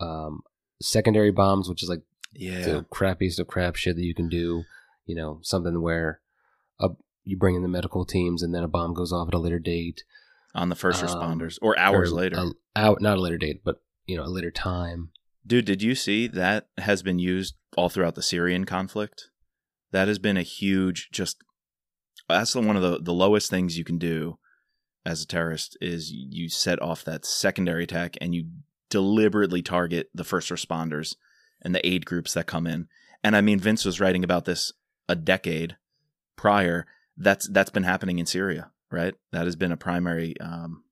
[0.00, 0.42] um
[0.80, 2.02] secondary bombs which is like
[2.32, 2.64] Yeah.
[2.64, 4.62] the crappiest of crap shit that you can do.
[5.06, 6.20] You know, something where
[6.78, 6.90] a,
[7.28, 9.58] you bring in the medical teams and then a bomb goes off at a later
[9.58, 10.02] date.
[10.54, 12.38] on the first um, responders or hours or later.
[12.38, 15.10] A, out, not a later date, but, you know, a later time.
[15.46, 19.28] Dude, did you see that has been used all throughout the Syrian conflict?
[19.92, 21.42] That has been a huge just
[22.28, 24.38] that's one of the, the lowest things you can do
[25.06, 28.46] as a terrorist is you set off that secondary attack and you
[28.90, 31.14] deliberately target the first responders
[31.62, 32.88] and the aid groups that come in.
[33.24, 34.72] And I mean Vince was writing about this
[35.08, 35.76] a decade
[36.36, 36.86] prior.
[37.18, 39.14] That's that's been happening in Syria, right?
[39.32, 40.84] That has been a primary um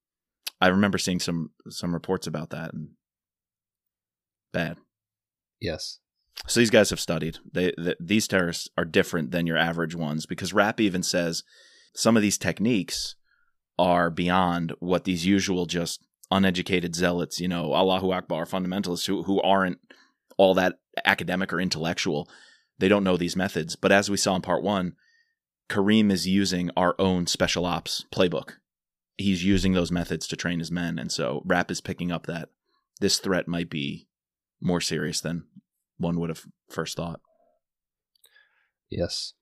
[0.60, 2.90] I remember seeing some some reports about that and
[4.52, 4.78] bad.
[5.60, 5.98] Yes.
[6.46, 7.38] So these guys have studied.
[7.52, 11.42] They, th these terrorists are different than your average ones because Rapp even says
[11.94, 13.16] some of these techniques
[13.78, 19.40] are beyond what these usual just uneducated zealots, you know, Allahu Akbar fundamentalists who who
[19.42, 19.78] aren't
[20.36, 22.28] all that academic or intellectual.
[22.78, 23.76] They don't know these methods.
[23.76, 24.94] But as we saw in part one,
[25.68, 28.54] Kareem is using our own special ops playbook.
[29.16, 32.50] He's using those methods to train his men, and so Rapp is picking up that
[33.00, 34.08] this threat might be
[34.60, 35.44] more serious than
[35.98, 37.20] one would have first thought.
[38.90, 39.32] Yes.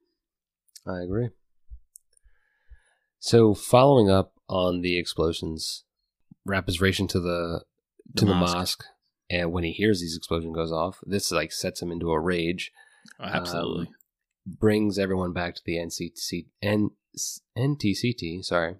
[0.87, 1.30] I agree.
[3.18, 5.84] So following up on the explosions,
[6.44, 7.62] Rapp is racing to the
[8.16, 8.54] to The the mosque.
[8.56, 8.84] mosque.
[9.30, 12.70] and when he hears these explosion goes off, this like sets him into a rage.
[13.20, 13.87] Absolutely.
[13.88, 13.94] Um,
[14.46, 16.90] brings everyone back to the NCC, N,
[17.59, 18.76] NTCT, sorry,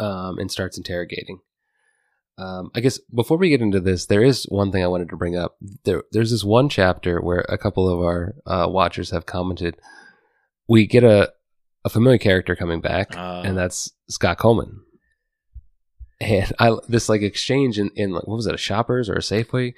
[0.00, 1.40] um, and starts interrogating.
[2.36, 5.16] Um, I guess before we get into this, there is one thing I wanted to
[5.16, 5.56] bring up.
[5.84, 9.76] There, there's this one chapter where a couple of our uh, watchers have commented.
[10.68, 11.32] We get a
[11.84, 14.80] a familiar character coming back, Uh, and that's Scott Coleman.
[16.20, 19.18] And I this like exchange in, in like, what was it a Shoppers or a
[19.18, 19.74] Safeway?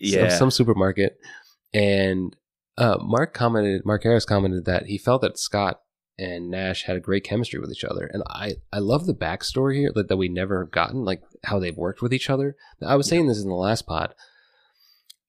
[0.00, 0.28] yeah.
[0.30, 1.18] some, some supermarket,
[1.74, 2.34] and
[2.80, 5.80] uh, Mark commented, Mark Harris commented that he felt that Scott
[6.18, 9.76] and Nash had a great chemistry with each other, and I I love the backstory
[9.76, 12.56] here that, that we never have gotten, like how they've worked with each other.
[12.84, 14.14] I was saying this in the last pod.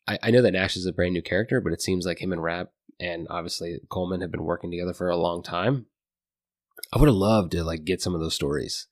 [0.07, 2.31] I, I know that Nash is a brand new character, but it seems like him
[2.31, 5.87] and Rapp and obviously Coleman have been working together for a long time.
[6.93, 8.87] I would have loved to like get some of those stories.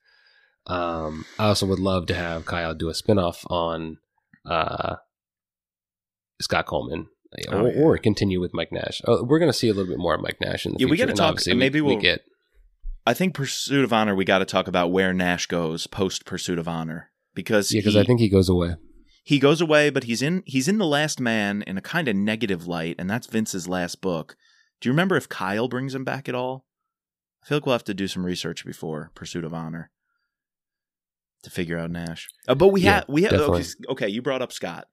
[0.67, 3.97] Um, I also would love to have Kyle do a spinoff on
[4.45, 4.97] uh,
[6.41, 7.07] Scott Coleman,
[7.51, 7.79] Oh, or, yeah.
[7.81, 9.01] or continue with Mike Nash.
[9.05, 10.85] Oh, we're going to see a little bit more of Mike Nash in the Yeah,
[10.87, 11.13] we future.
[11.13, 12.21] gotta talk- maybe we, we'll- we get
[13.05, 16.59] I think Pursuit of Honor, we got to talk about where Nash goes post Pursuit
[16.59, 18.75] of Honor because yeah because I think he goes away.
[19.23, 22.15] he goes away, but he's in he's in the Last Man in a kind of
[22.15, 24.35] negative light, and that's Vince's last book.
[24.81, 26.65] Do you remember if Kyle brings him back at all?
[27.43, 29.91] I feel like we'll have to do some research before Pursuit of Honor
[31.43, 32.27] to figure out Nash.
[32.47, 34.07] Uh, but we Yeah, have we have okay, okay.
[34.09, 34.87] You brought up Scott,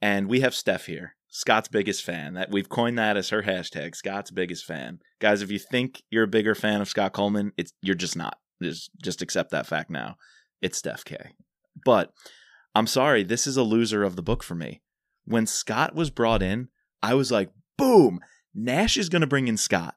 [0.00, 1.14] and we have Steph here.
[1.30, 2.34] Scott's biggest fan.
[2.34, 3.94] That we've coined that as her hashtag.
[3.94, 5.00] Scott's biggest fan.
[5.20, 8.38] Guys, if you think you're a bigger fan of Scott Coleman, it's you're just not.
[8.62, 10.16] Just just accept that fact now.
[10.60, 11.16] It's Steph K.
[11.84, 12.12] But
[12.74, 14.82] I'm sorry, this is a loser of the book for me.
[15.24, 16.68] When Scott was brought in,
[17.02, 18.20] I was like, boom,
[18.54, 19.94] Nash is to bring in Scott.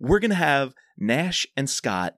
[0.00, 2.14] We're to have Nash and Scott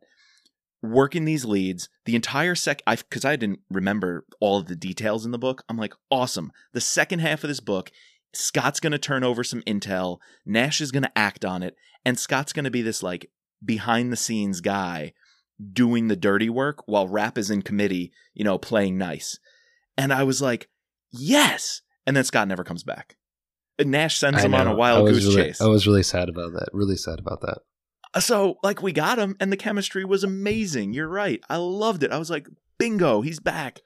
[0.83, 5.25] working these leads the entire sec I cuz I didn't remember all of the details
[5.25, 5.64] in the book.
[5.69, 6.53] I'm like, awesome.
[6.73, 7.90] The second half of this book,
[8.37, 12.18] Scott's going to turn over some intel, Nash is going to act on it, and
[12.18, 13.31] Scott's going to be this like
[13.64, 15.12] behind the scenes guy
[15.73, 19.38] doing the dirty work while Rapp is in committee, you know, playing nice.
[19.97, 20.68] And I was like,
[21.11, 21.83] yes.
[22.07, 23.16] And then Scott never comes back.
[23.79, 25.61] And Nash sends I him on a wild goose really, chase.
[25.61, 26.68] I was really sad about that.
[26.73, 27.59] Really sad about that.
[28.12, 30.92] Uh, so, like, we got him, and the chemistry was amazing.
[30.92, 31.40] You're right.
[31.49, 32.12] I loved it.
[32.12, 32.47] I was like,
[32.79, 33.81] bingo, he's back.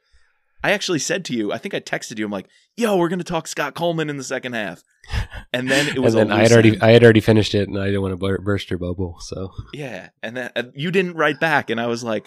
[0.62, 3.20] I actually said to you, I think I texted you, I'm like, yo, we're going
[3.20, 4.82] to talk Scott Coleman in the second half.
[5.52, 6.82] And then it was and then I had already end.
[6.82, 9.18] I had already finished it, and I didn't want to burst your bubble.
[9.20, 10.08] So Yeah.
[10.22, 12.26] And then uh, you didn't write back, and I was like,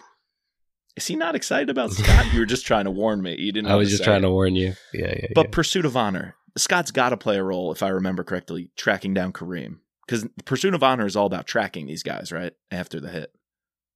[0.96, 2.34] is he not excited about Scott?
[2.34, 3.36] you were just trying to warn me.
[3.38, 3.70] You didn't.
[3.70, 4.28] I was just trying it.
[4.28, 4.74] to warn you.
[4.94, 5.28] Yeah, yeah.
[5.36, 5.52] But yeah.
[5.52, 9.34] Pursuit of Honor, Scott's got to play a role, if I remember correctly, tracking down
[9.34, 9.80] Kareem.
[10.06, 12.54] Because Pursuit of Honor is all about tracking these guys, right?
[12.70, 13.34] After the hit,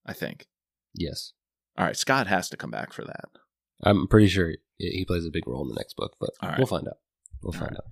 [0.05, 0.47] I think.
[0.93, 1.33] yes,
[1.77, 3.25] All right, Scott has to come back for that.
[3.83, 6.57] I'm pretty sure he plays a big role in the next book, but All right.
[6.57, 6.97] we'll find out.
[7.41, 7.85] We'll find out.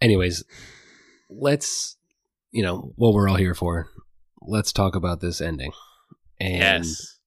[0.00, 0.44] Anyways,
[1.28, 1.96] let's
[2.52, 3.88] you know what we're all here for.
[4.42, 5.72] Let's talk about this ending.
[6.40, 7.18] And yes.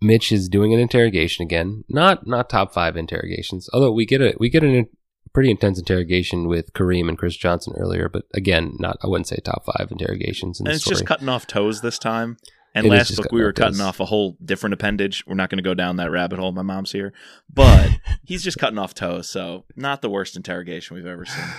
[0.00, 1.84] Mitch is doing an interrogation again.
[1.88, 3.68] Not not top five interrogations.
[3.72, 4.86] Although we get a we get a
[5.34, 9.36] pretty intense interrogation with Kareem and Chris Johnson earlier, but again, not I wouldn't say
[9.44, 10.58] top five interrogations.
[10.60, 10.94] In And it's story.
[10.94, 12.38] just cutting off toes this time.
[12.76, 15.24] And It last book we were cutting off a whole different appendage.
[15.26, 16.52] We're not going to go down that rabbit hole.
[16.52, 17.14] My mom's here,
[17.50, 17.88] but
[18.22, 19.30] he's just cutting off toes.
[19.30, 21.44] So not the worst interrogation we've ever seen.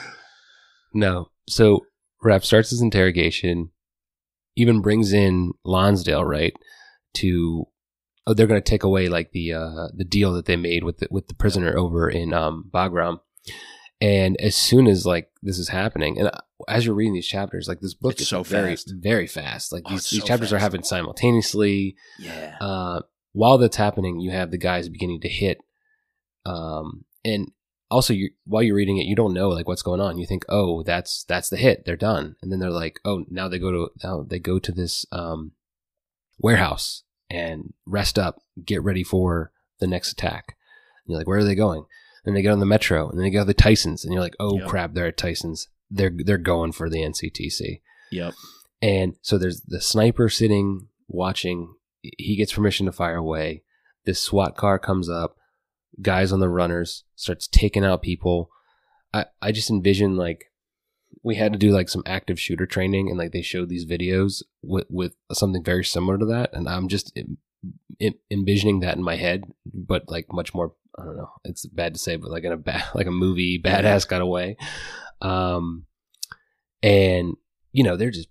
[0.93, 1.27] No.
[1.49, 1.81] So
[2.23, 3.71] Rapp starts his interrogation,
[4.55, 6.53] even brings in Lonsdale, right?
[7.15, 7.65] To
[8.25, 10.99] oh, they're going to take away like the uh, the deal that they made with
[10.99, 13.19] the, with the prisoner over in um, Bagram.
[13.99, 17.67] And as soon as like this is happening, and uh, as you're reading these chapters,
[17.67, 18.93] like this book It's is so very fast.
[18.95, 19.71] very fast.
[19.71, 21.95] Like Oh, these, these so chapters are happening simultaneously.
[22.19, 22.55] Yeah.
[22.61, 23.01] Uh,
[23.33, 25.59] while that's happening, you have the guys beginning to hit,
[26.45, 27.51] um, and
[27.89, 30.17] also you while you're reading it, you don't know like what's going on.
[30.17, 33.47] You think, oh, that's that's the hit, they're done, and then they're like, oh, now
[33.47, 35.53] they go to now they go to this um,
[36.39, 40.55] warehouse and rest up, get ready for the next attack.
[41.05, 41.85] And you're like, where are they going?
[42.25, 44.21] And they get on the metro, and then they go to the Tysons, and you're
[44.21, 44.67] like, oh Yep.
[44.67, 45.67] crap, they're at Tysons.
[45.89, 47.81] They're they're going for the NCTC.
[48.11, 48.33] Yep.
[48.81, 51.73] And so there's the sniper sitting watching.
[52.01, 53.63] He gets permission to fire away.
[54.05, 55.37] This SWAT car comes up.
[56.01, 58.49] Guys on the runners starts taking out people.
[59.13, 60.51] I I just envision like
[61.23, 64.43] we had to do like some active shooter training, and like they showed these videos
[64.61, 66.49] with with something very similar to that.
[66.53, 67.17] And I'm just
[68.31, 70.73] envisioning that in my head, but like much more.
[70.99, 71.29] I don't know.
[71.43, 74.57] It's bad to say, but like in a bad like a movie, badass got away.
[75.21, 75.85] Um,
[76.81, 77.35] and
[77.71, 78.29] you know they're just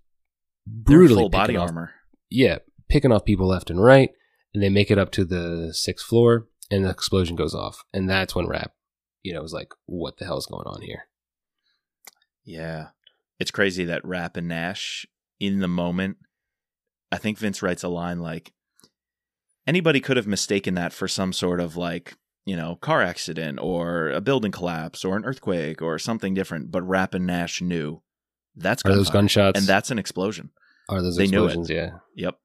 [0.66, 1.92] brutally full body off- armor.
[2.30, 4.10] yeah, picking off people left and right,
[4.52, 8.08] and they make it up to the sixth floor, and the explosion goes off, and
[8.10, 8.72] that's when Rapp,
[9.22, 11.04] you know, was like, "What the hell is going on here?"
[12.44, 12.88] Yeah.
[13.38, 15.04] It's crazy that Rapp and Nash
[15.38, 16.16] in the moment.
[17.12, 18.52] I think Vince writes a line like
[19.66, 24.10] anybody could have mistaken that for some sort of like, you know, car accident or
[24.10, 28.02] a building collapse or an earthquake or something different, but Rapp and Nash knew
[28.54, 29.58] that's Are those gunshots?
[29.58, 30.50] and that's an explosion.
[30.88, 31.68] are those they explosions?
[31.70, 32.38] Yeah, Yep.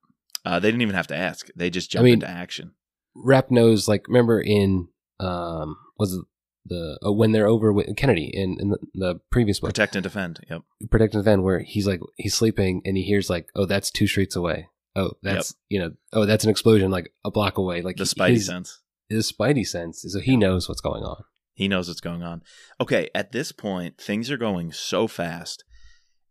[0.43, 1.47] Uh, they didn't even have to ask.
[1.55, 2.71] They just jumped mean- into action.
[3.13, 3.87] Rapp knows.
[3.87, 4.87] Like, remember in
[5.19, 6.25] um, was it
[6.65, 10.01] the uh, when they're over with Kennedy in in the, the previous book, Protect and
[10.03, 10.39] defend.
[10.49, 10.61] Yep.
[10.89, 14.07] Protect and Defend, where he's like he's sleeping and he hears like, "Oh, that's two
[14.07, 17.81] streets away." Oh, that's you know, oh, that's an explosion like a block away.
[17.81, 18.81] Like The Spidey his, sense.
[19.09, 21.23] his Spidey sense, is so he knows what's going on.
[21.53, 22.41] He knows what's going on.
[22.79, 25.63] Okay, at this point, things are going so fast,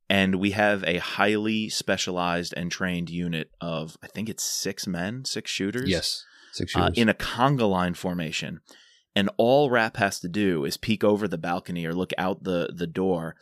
[0.08, 5.24] and we have a highly specialized and trained unit of, I think it's six men,
[5.24, 5.88] six shooters.
[5.88, 8.60] Yes, six uh, in a conga line formation.
[9.16, 12.72] And all Rapp has to do is peek over the balcony or look out the,
[12.74, 13.36] the door,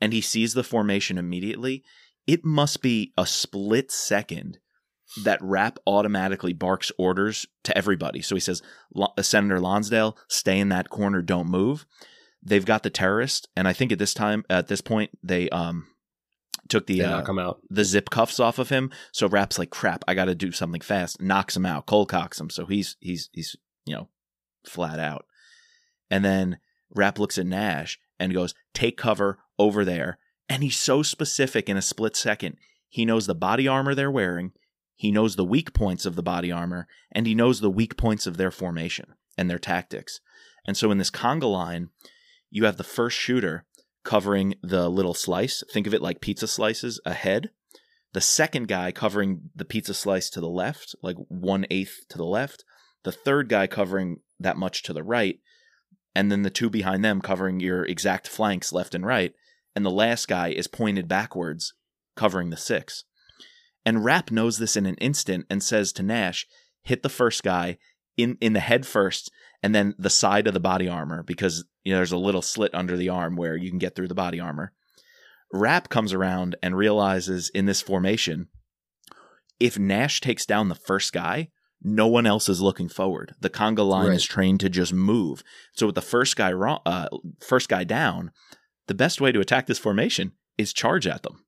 [0.00, 1.82] and he sees the formation immediately.
[2.28, 4.58] It must be a split second
[5.24, 8.20] that Rapp automatically barks orders to everybody.
[8.22, 8.62] So he says,
[8.94, 11.86] uh, Senator Lonsdale, stay in that corner, don't move.
[12.42, 15.86] They've got the terrorist, and I think at this time, at this point, they um
[16.68, 17.60] took the uh, knock him out.
[17.70, 18.90] the zip cuffs off of him.
[19.12, 21.20] So Rapp's like, crap, I got to do something fast.
[21.20, 22.50] Knocks him out, cold cocks him.
[22.50, 24.08] So he's he's he's you know
[24.66, 25.24] flat out.
[26.10, 26.58] And then
[26.94, 30.18] Rapp looks at Nash and goes, take cover over there.
[30.48, 32.56] And he's so specific in a split second.
[32.88, 34.52] He knows the body armor they're wearing.
[34.96, 38.26] He knows the weak points of the body armor, and he knows the weak points
[38.26, 40.20] of their formation and their tactics.
[40.66, 41.90] And so in this conga line,
[42.50, 43.64] you have the first shooter
[44.04, 45.62] covering the little slice.
[45.70, 47.50] Think of it like pizza slices ahead.
[48.14, 52.24] The second guy covering the pizza slice to the left, like one eighth to the
[52.24, 52.64] left.
[53.04, 55.38] The third guy covering that much to the right.
[56.14, 59.34] And then the two behind them covering your exact flanks left and right.
[59.78, 61.72] And the last guy is pointed backwards,
[62.16, 63.04] covering the six.
[63.86, 66.48] And Rapp knows this in an instant and says to Nash,
[66.82, 67.78] hit the first guy
[68.16, 69.30] in, in the head first
[69.62, 72.74] and then the side of the body armor because you know there's a little slit
[72.74, 74.72] under the arm where you can get through the body armor.
[75.52, 78.48] Rapp comes around and realizes in this formation,
[79.60, 81.50] if Nash takes down the first guy,
[81.80, 83.36] no one else is looking forward.
[83.40, 84.16] The conga line Right.
[84.16, 85.44] is trained to just move.
[85.74, 87.06] So with the first guy wrong, uh,
[87.40, 88.32] first guy down,
[88.88, 91.44] the best way to attack this formation is charge at them.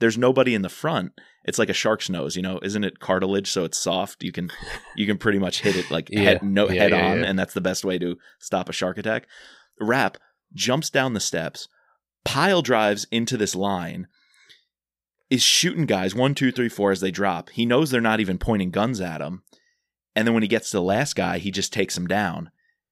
[0.00, 1.12] There's nobody in the front.
[1.44, 4.22] It's like a shark's nose, you know, isn't it cartilage so it's soft?
[4.22, 4.50] You can
[4.96, 6.20] you can pretty much hit it like Yeah.
[6.22, 8.98] head no Yeah, head yeah, on and that's the best way to stop a shark
[8.98, 9.26] attack.
[9.80, 10.18] Rapp
[10.54, 11.68] jumps down the steps,
[12.24, 14.06] pile drives into this line,
[15.30, 17.50] is shooting guys one, two, three, four as they drop.
[17.50, 19.42] He knows they're not even pointing guns at him.
[20.16, 22.50] And then when he gets to the last guy, he just takes him down.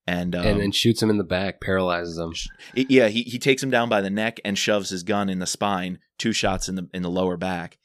[0.09, 2.33] And um, and then shoots him in the back, paralyzes him.
[2.75, 5.39] it- yeah, he he takes him down by the neck and shoves his gun in
[5.39, 5.99] the spine.
[6.17, 7.77] Two shots in the in the lower back,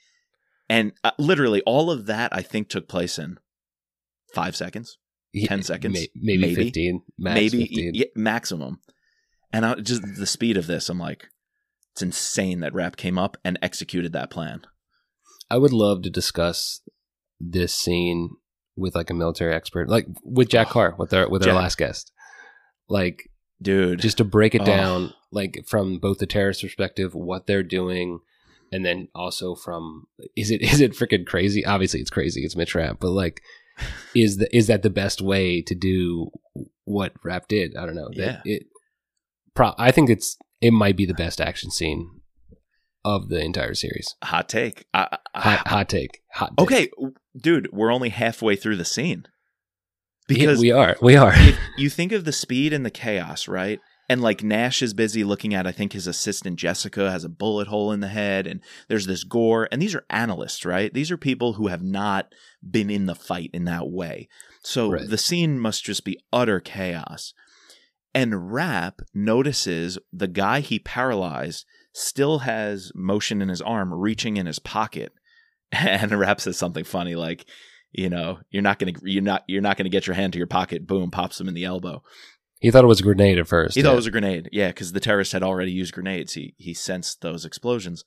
[0.69, 3.39] and uh, literally all of that I think took place in
[4.33, 4.97] five seconds,
[5.35, 6.55] 10 seconds, may- maybe, maybe.
[6.55, 7.91] fifteen, max maybe 15.
[7.93, 8.79] yeah, maximum.
[9.51, 11.27] And I, just the speed of this, I'm like,
[11.91, 14.61] it's insane that Rapp came up and executed that plan.
[15.51, 16.79] I would love to discuss
[17.39, 18.29] this scene
[18.75, 21.55] with like a military expert, like with Jack Carr, with our with our Jack.
[21.55, 22.11] last guest.
[22.89, 23.29] Like
[23.61, 24.65] Dude, just to break it Oh.
[24.65, 28.19] down, like from both the terrorist perspective, what they're doing,
[28.73, 30.05] and then also from
[30.35, 31.65] is it is it freaking crazy?
[31.65, 32.41] Obviously, it's crazy.
[32.43, 33.41] It's Mitch Rapp, but like,
[34.15, 36.29] is the is that the best way to do
[36.83, 37.75] what Rapp did?
[37.77, 38.09] I don't know.
[38.17, 38.55] That Yeah.
[38.55, 38.63] It.
[39.55, 42.09] Pro- I think it's it might be the best action scene
[43.05, 44.15] of the entire series.
[44.23, 44.85] hot take.
[44.93, 46.21] I, I- Hot, hot take.
[46.33, 46.53] Hot.
[46.57, 46.63] Take.
[46.63, 46.89] okay,
[47.39, 49.25] dude, we're only halfway through the scene.
[50.27, 51.33] Because we are, we are.
[51.77, 53.79] you think of the speed and the chaos, right?
[54.09, 57.67] And like Nash is busy looking at, I think his assistant Jessica has a bullet
[57.67, 59.67] hole in the head, and there's this gore.
[59.71, 60.93] And these are analysts, right?
[60.93, 62.33] These are people who have not
[62.69, 64.27] been in the fight in that way.
[64.61, 65.09] So Right.
[65.09, 67.33] the scene must just be utter chaos.
[68.13, 74.45] And Rapp notices the guy he paralyzed still has motion in his arm reaching in
[74.45, 75.13] his pocket.
[75.71, 77.45] And Rapp says something funny like,
[77.93, 80.47] you know, you're not gonna you're not you're not gonna get your hand to your
[80.47, 82.03] pocket, boom, pops him in the elbow.
[82.59, 83.75] He thought it was a grenade at first.
[83.75, 83.87] He yeah.
[83.87, 84.49] thought it was a grenade.
[84.51, 86.33] Yeah, because the terrorist had already used grenades.
[86.33, 88.03] He he sensed those explosions.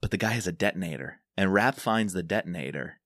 [0.00, 1.20] But the guy has a detonator.
[1.36, 3.00] And Rapp finds the detonator.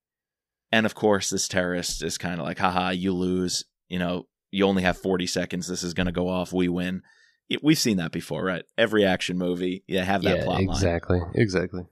[0.73, 3.65] And of course, this terrorist is kind of like, haha, you lose.
[3.89, 5.67] You know, you only have 40 seconds.
[5.67, 6.53] This is going to go off.
[6.53, 7.03] We win.
[7.49, 8.65] It- We've seen that before, right?
[8.79, 10.69] Every action movie, you have that yeah, plot line.
[10.69, 11.83] exactly, exactly.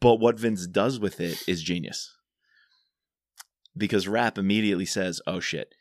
[0.00, 2.13] But what Vince does with it is genius.
[3.76, 5.74] Because Rapp immediately says, "Oh shit."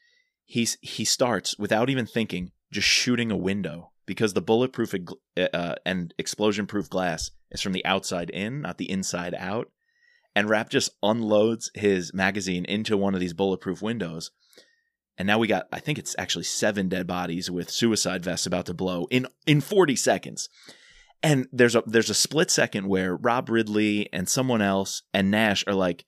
[0.45, 4.93] He's he starts without even thinking just shooting a window because the bulletproof
[5.37, 9.69] uh, and explosion-proof glass is from the outside in, not the inside out.
[10.35, 14.31] And Rapp just unloads his magazine into one of these bulletproof windows.
[15.17, 18.65] And now we got I think it's actually 7 dead bodies with suicide vests about
[18.65, 20.49] to blow in in 40 seconds
[21.23, 25.63] and there's a there's a split second where Rob Ridley and someone else and Nash
[25.65, 26.05] are like,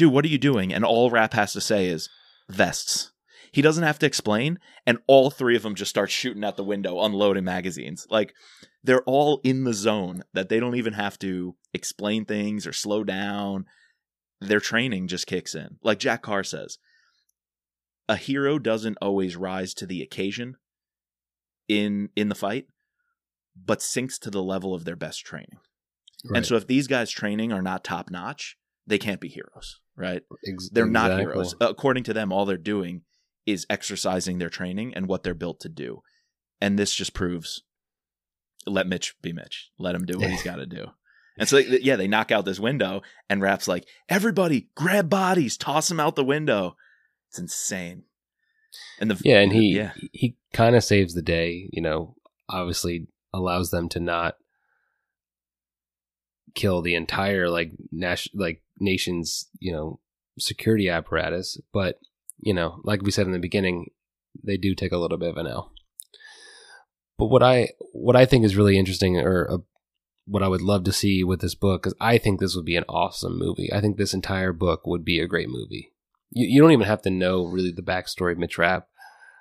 [0.00, 2.08] "Dude, what are you doing?" And all Rapp has to say is
[2.48, 3.12] vests.
[3.52, 6.64] He doesn't have to explain, and all three of them just start shooting out the
[6.64, 8.06] window, unloading magazines.
[8.10, 8.34] Like
[8.82, 13.04] they're all in the zone that they don't even have to explain things or slow
[13.04, 13.66] down.
[14.40, 15.78] Their training just kicks in.
[15.82, 16.78] Like Jack Carr says,
[18.08, 20.56] a hero doesn't always rise to the occasion
[21.68, 22.66] in in the fight
[23.56, 25.58] but sinks to the level of their best training.
[26.24, 26.38] Right.
[26.38, 28.56] And so if these guys' training are not top notch,
[28.90, 30.22] they can't be heroes, right?
[30.46, 31.54] Ex- They're not heroes.
[31.60, 33.02] According to them, all they're doing
[33.46, 36.02] is exercising their training and what they're built to do.
[36.60, 37.62] And this just proves
[38.66, 39.70] let Mitch be Mitch.
[39.78, 40.86] Let him do what he's got to do.
[41.38, 45.88] And so, yeah, they knock out this window, and Rapp's like, everybody grab bodies, toss
[45.88, 46.76] them out the window.
[47.30, 48.02] It's insane.
[49.00, 51.70] And the Yeah, and he yeah, he kind of saves the day.
[51.72, 52.16] You know,
[52.48, 54.34] obviously allows them to not
[56.54, 60.00] kill the entire like nas- like nation's you know
[60.38, 61.98] security apparatus, but
[62.38, 63.90] you know, like we said in the beginning,
[64.42, 65.72] they do take a little bit of an L.
[67.18, 69.58] But what I what I think is really interesting, or uh,
[70.26, 72.76] what I would love to see with this book, because I think this would be
[72.76, 73.70] an awesome movie.
[73.72, 75.92] I think this entire book would be a great movie.
[76.30, 78.88] You, you don't even have to know really the backstory of Mitch Rapp,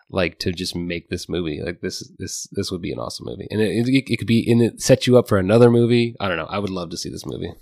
[0.09, 1.61] like to just make this movie.
[1.63, 4.45] Like this this this would be an awesome movie, and it, it, it could be
[4.51, 6.15] and it set you up for another movie.
[6.19, 6.47] I don't know.
[6.47, 7.53] I would love to see this movie.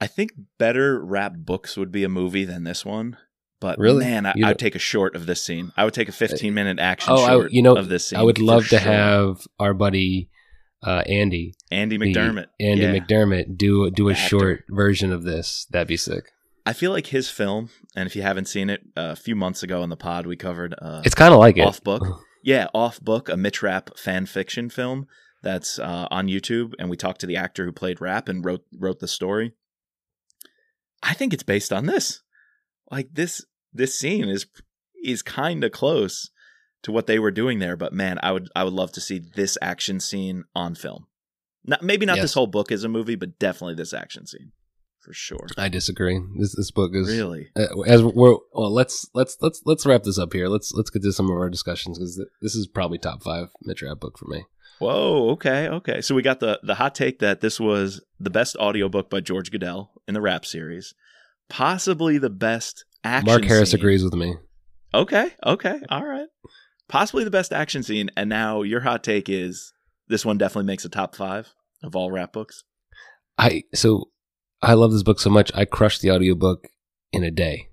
[0.00, 3.16] I think better Rapp books would be a movie than this one.
[3.60, 4.04] But Really?
[4.04, 5.72] man, I, I'd take a short of this scene.
[5.76, 8.18] I would take a 15 minute action Oh, I, short you know, of this scene.
[8.18, 8.78] I would love to sure.
[8.78, 10.30] have our buddy
[10.84, 12.46] uh, Andy Andy McDermott.
[12.60, 12.92] Andy Yeah.
[12.98, 14.28] McDermott do do a actor.
[14.28, 15.66] short version of this.
[15.70, 16.30] That'd be sick.
[16.64, 19.82] I feel like his film, and if you haven't seen it, a few months ago
[19.82, 21.62] on the pod, we covered uh, It's kind of like it.
[21.62, 22.04] Off Book.
[22.44, 25.08] Yeah, Off Book, a Mitch Rapp fan fiction film
[25.42, 28.64] that's uh, on YouTube, and we talked to the actor who played Rapp and wrote
[28.78, 29.54] wrote the story.
[31.02, 32.22] I think it's based on this.
[32.90, 34.46] Like this this scene is
[35.04, 36.30] is kind of close
[36.82, 39.18] to what they were doing there, but man, I would I would love to see
[39.18, 41.06] this action scene on film.
[41.64, 42.24] Not maybe not Yes.
[42.24, 44.52] this whole book as a movie, but definitely this action scene
[45.00, 45.46] for sure.
[45.56, 46.20] I disagree.
[46.38, 47.48] This this book is Really?
[47.56, 48.12] uh, as we're
[48.52, 48.72] well.
[48.72, 50.48] Let's let's let's let's wrap this up here.
[50.48, 53.82] Let's let's get to some of our discussions because this is probably top five Mitch
[53.82, 54.44] Rapp book for me.
[54.78, 56.00] Whoa, okay, okay.
[56.00, 59.50] So we got the the hot take that this was the best audiobook by George
[59.50, 60.94] Guidall in the Rapp series.
[61.48, 63.80] Possibly the best action Mark Harris scene.
[63.80, 64.36] agrees with me.
[64.94, 66.28] Okay, okay, all right.
[66.88, 69.72] Possibly the best action scene, and now your hot take is
[70.08, 71.52] this one definitely makes a top five
[71.82, 72.64] of all Rapp books.
[73.36, 74.10] I so
[74.62, 75.50] I love this book so much.
[75.54, 76.68] I crushed the audiobook
[77.12, 77.68] in a day.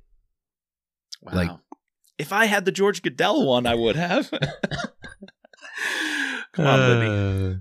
[1.21, 1.33] Wow.
[1.33, 1.51] Like-
[2.17, 4.31] if I had the George Guidall one, I would have.
[6.55, 7.59] Come on, Libby.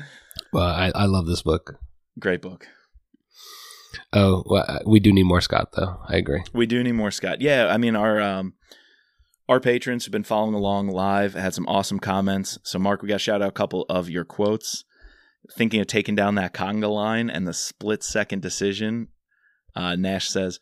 [0.00, 0.04] Uh,
[0.52, 1.76] well, I, I love this book.
[2.18, 2.66] Great book.
[4.12, 6.00] Oh, well, we do need more Scott, though.
[6.08, 6.42] I agree.
[6.52, 7.40] We do need more Scott.
[7.40, 8.54] Yeah, I mean our um
[9.48, 12.58] our patrons have been following along live, had some awesome comments.
[12.62, 14.84] So Mark, we got to shout out a couple of your quotes.
[15.56, 19.08] Thinking of taking down that conga line and the split second decision.
[19.74, 20.60] Uh, Nash says,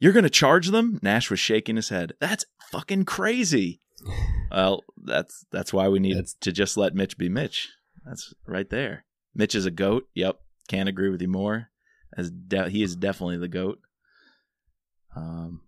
[0.00, 0.98] You're gonna charge them?
[1.02, 2.14] Nash was shaking his head.
[2.20, 3.80] That's fucking crazy.
[4.50, 7.70] Well, that's that's why we need That's- to just let Mitch be Mitch.
[8.04, 9.04] That's right there.
[9.34, 10.04] Mitch is a goat.
[10.14, 10.38] Yep.
[10.68, 11.70] Can't agree with you more.
[12.16, 13.80] As de- he is definitely the goat.
[15.16, 15.62] Um,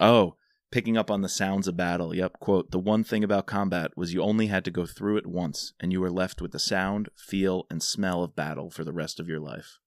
[0.00, 0.34] oh,
[0.70, 2.14] picking up on the sounds of battle.
[2.14, 2.40] Yep.
[2.40, 5.72] Quote: The one thing about combat was you only had to go through it once,
[5.80, 9.18] and you were left with the sound, feel, and smell of battle for the rest
[9.20, 9.78] of your life.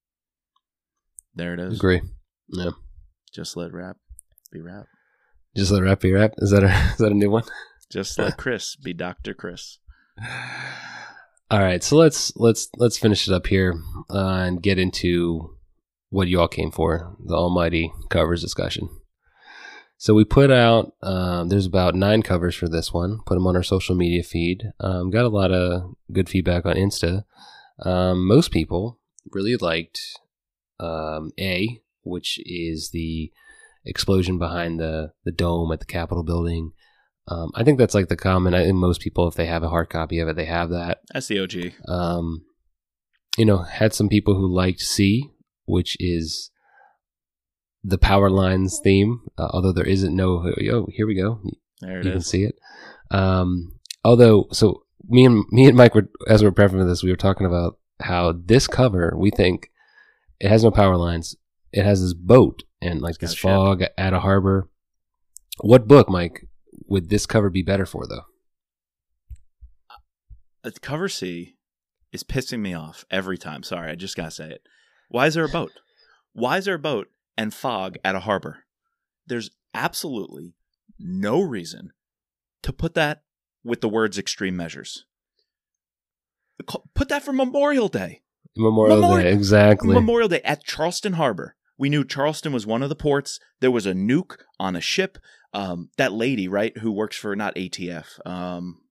[1.36, 1.78] There it is.
[1.78, 2.02] Agree.
[2.48, 2.72] Yeah.
[3.32, 3.98] Just let Rapp
[4.52, 4.88] be Rapp.
[5.56, 6.34] Just let Rapp be Rapp.
[6.38, 7.44] Is that a is that a new one?
[7.92, 9.80] Just let Chris be Doctor Chris.
[11.52, 13.74] All right, so let's let's let's finish it up here
[14.12, 15.56] uh, and get into
[16.12, 18.90] what you all came for, the almighty covers discussion.
[19.98, 23.20] So we put out um, there's about nine covers for this one.
[23.26, 24.72] Put them on our social media feed.
[24.80, 27.26] Um, got a lot of good feedback on Insta.
[27.84, 29.00] Um, most people
[29.32, 30.00] really liked
[30.80, 33.32] um, A, which is the
[33.86, 36.72] explosion behind the the dome at the Capitol building.
[37.30, 38.54] Um, I think that's like the common.
[38.54, 41.02] I think most people, if they have a hard copy of it, they have that.
[41.14, 41.74] That's the OG.
[41.88, 42.44] Um,
[43.38, 45.30] you know, had some people who liked C,
[45.66, 46.50] which is
[47.84, 49.22] the power lines theme.
[49.38, 50.52] Uh, although there isn't no.
[50.72, 51.40] Oh, here we go.
[51.82, 52.56] There it you can see it.
[53.12, 57.04] Um, although, so me and me and Mike were as we were prepping for this,
[57.04, 59.70] we were talking about how this cover we think
[60.40, 61.36] it has no power lines.
[61.72, 63.44] It has this boat and like got this ship.
[63.44, 64.70] fog at a harbor.
[65.62, 66.48] What book, Mike,
[66.88, 68.24] would this cover be better for though?
[70.64, 71.56] Uh, cover C
[72.12, 73.64] is pissing me off every time.
[73.64, 74.62] Sorry, I just gotta say it.
[75.10, 75.72] Why is there a boat?
[76.34, 77.08] Why is there a boat
[77.38, 78.66] and fog at a harbor?
[79.26, 80.56] There's absolutely
[81.00, 81.92] no reason
[82.64, 83.24] to put that
[83.64, 85.06] with the words extreme measures.
[86.94, 88.22] Put that for Memorial Day.
[88.58, 89.94] Memorial, Memorial- Day, exactly.
[89.94, 91.56] Memorial Day at Charleston Harbor.
[91.78, 93.40] We knew Charleston was one of the ports.
[93.62, 95.18] There was a nuke on a ship.
[95.54, 98.82] Um, that lady, right, who works for not ATF, um,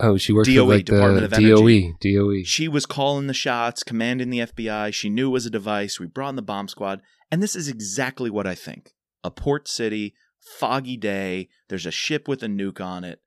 [0.00, 1.96] oh, she worked DOE, for like Department of the Energy.
[2.02, 2.20] DOE.
[2.20, 2.42] DOE.
[2.44, 4.92] She was calling the shots, commanding the FBI.
[4.92, 5.98] She knew it was a device.
[5.98, 7.00] We brought in the bomb squad.
[7.30, 8.92] And this is exactly what I think.
[9.24, 10.14] A port city,
[10.58, 13.20] foggy day, there's a ship with a nuke on it.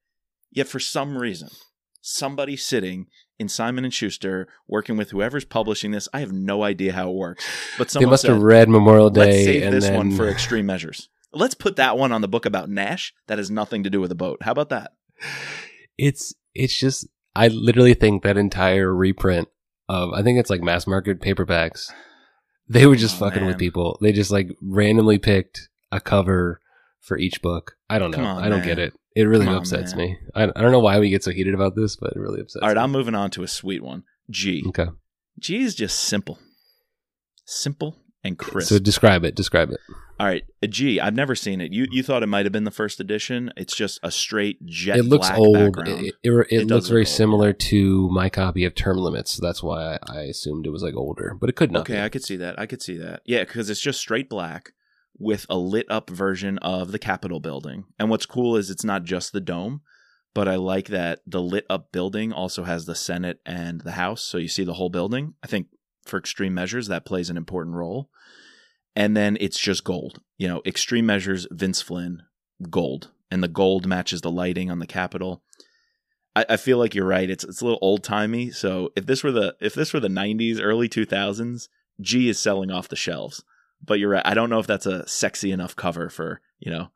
[0.52, 1.50] Yet for some reason,
[2.02, 3.08] somebody sitting
[3.40, 7.16] in Simon and Schuster working with whoever's publishing this, I have no idea how it
[7.16, 7.46] works.
[7.78, 10.28] But They must said, have read Memorial Day let's save and this then one for
[10.28, 11.10] extreme measures.
[11.34, 14.12] Let's put that one on the book about Nash that has nothing to do with
[14.12, 14.40] a boat.
[14.44, 14.92] How about that?
[15.98, 19.48] it's it's just I literally think that entire reprint
[19.88, 21.92] of I think it's like mass market paperbacks.
[22.68, 23.98] They were just Oh, fucking with people.
[24.02, 26.60] They just like randomly picked a cover
[27.02, 27.74] for each book.
[27.90, 28.24] I don't know.
[28.24, 28.68] On, I don't man.
[28.68, 28.94] get it.
[29.16, 30.06] It really Come upsets man.
[30.08, 30.18] me.
[30.34, 32.62] I, I don't know why we get so heated about this, but it really upsets
[32.64, 32.84] All right, me.
[32.84, 34.04] I'm moving on to a sweet one.
[34.30, 34.64] G.
[34.70, 34.88] okay.
[35.38, 36.40] G is just simple.
[37.46, 38.70] Simple and crisp.
[38.70, 39.36] So describe it.
[39.36, 39.80] Describe it.
[40.20, 41.00] All right, uh, a G.
[41.00, 41.72] I've never seen it.
[41.72, 43.52] You you thought it might have been the first edition.
[43.58, 45.56] It's just a straight jet it looks black old.
[45.56, 45.90] background.
[46.06, 47.08] It, it, it, It looks very old.
[47.08, 49.32] similar to my copy of Term Limits.
[49.32, 51.82] So that's why I, I assumed it was like older, but it could not.
[51.82, 52.02] okay, be.
[52.02, 52.60] I could see that.
[52.60, 53.22] I could see that.
[53.26, 54.74] Yeah, because it's just straight black
[55.18, 57.86] with a lit up version of the Capitol building.
[57.98, 59.82] And what's cool is it's not just the dome,
[60.36, 64.22] but I like that the lit up building also has the Senate and the House,
[64.24, 65.34] so you see the whole building.
[65.44, 65.68] I think
[66.06, 68.10] for extreme measures that plays an important role.
[68.96, 70.22] And then it's just gold.
[70.38, 72.24] You know, extreme measures, Vince Flynn,
[72.70, 73.12] gold.
[73.30, 75.44] And the gold matches the lighting on the Capitol.
[76.36, 77.30] I, I feel like you're right.
[77.30, 78.52] It's it's a little old timey.
[78.52, 81.70] So if this were the if this were the '90s, early 2000s,
[82.02, 83.44] G is selling off the shelves.
[83.84, 84.26] But you're right.
[84.26, 86.90] I don't know if that's a sexy enough cover for you know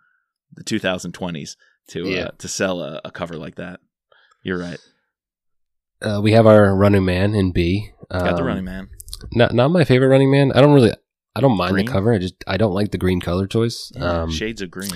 [0.54, 1.56] the 2020s
[1.90, 2.24] to Yeah.
[2.26, 3.80] uh, to sell a, a cover like that.
[4.44, 4.80] You're right.
[6.02, 7.92] Uh, we have our Running Man in B.
[8.12, 8.90] Got the Um, running man.
[9.34, 10.52] Not not my favorite Running Man.
[10.54, 10.92] I don't really.
[11.36, 11.86] I don't mind Green?
[11.86, 12.14] the cover.
[12.14, 13.92] I just I don't like the green color choice.
[13.96, 14.92] Yeah, um, shades of green.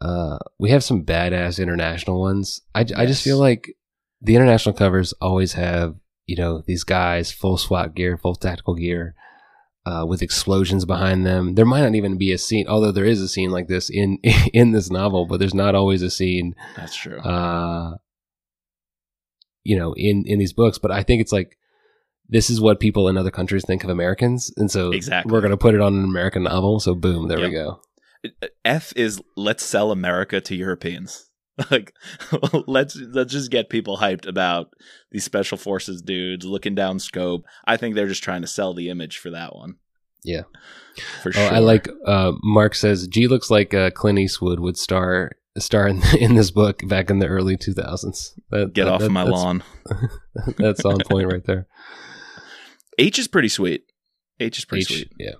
[0.00, 2.60] uh, we have some badass international ones.
[2.74, 3.74] I, I just feel like
[4.20, 5.94] the international covers always have
[6.26, 9.14] you know these guys full SWAT gear, full tactical gear.
[9.86, 11.54] uh, with explosions behind them.
[11.54, 14.18] There might not even be a scene, although there is a scene like this in
[14.52, 16.54] in this novel, but there's not always a scene.
[16.76, 17.18] That's true.
[17.20, 17.96] Uh,
[19.64, 21.56] you know, in in these books, but I think it's like
[22.28, 25.32] this is what people in other countries think of Americans, and so Exactly.
[25.32, 26.80] we're going to put it on an American novel.
[26.80, 27.80] So boom, there we go.
[28.64, 31.24] F is let's sell America to Europeans.
[31.72, 31.92] Like
[32.68, 34.72] let's let's just get people hyped about
[35.10, 37.46] these special forces dudes looking down scope.
[37.64, 39.74] I think they're just trying to sell the image for that one.
[40.22, 40.42] Yeah.
[41.20, 41.52] For Oh, sure.
[41.52, 46.02] I like uh, Mark says G looks like uh, Clint Eastwood would star star in,
[46.20, 48.38] in this book back in the early 2000s.
[48.50, 49.62] That, get that- off that- my that's- lawn.
[50.58, 51.66] That's on point right there.
[52.98, 53.84] H is pretty sweet.
[54.40, 55.12] H is pretty H, sweet.
[55.18, 55.32] yeah,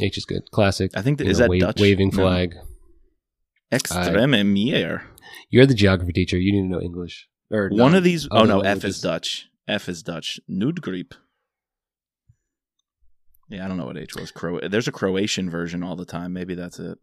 [0.00, 0.50] H is good.
[0.50, 0.90] Classic.
[0.94, 1.80] I think that, is know, that wa- Dutch?
[1.80, 2.22] waving No.
[2.22, 2.54] flag.
[3.72, 5.04] Extreme mier.
[5.50, 6.38] You're the geography teacher.
[6.38, 7.28] You need to know English.
[7.50, 8.26] Or One no, of these.
[8.30, 9.48] Oh no, F is Dutch.
[9.66, 10.40] F is Dutch.
[10.48, 10.80] Nude
[13.50, 14.30] Yeah, I don't know what H was.
[14.30, 16.32] Cro- There's a Croatian version all the time.
[16.32, 16.98] Maybe that's it.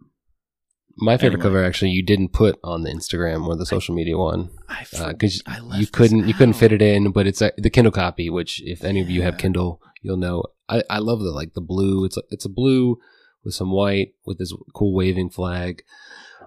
[0.97, 1.43] My favorite Anyway.
[1.43, 4.49] cover actually you didn't put on the Instagram or the social media one
[4.89, 7.91] because I Uh, you couldn't you couldn't fit it in, but it's a, the Kindle
[7.91, 8.29] copy.
[8.29, 10.43] Which if any of you have Kindle, you'll know.
[10.69, 12.05] I, I love the like the blue.
[12.05, 12.97] It's a, it's a blue
[13.43, 15.83] with some white with this cool waving flag.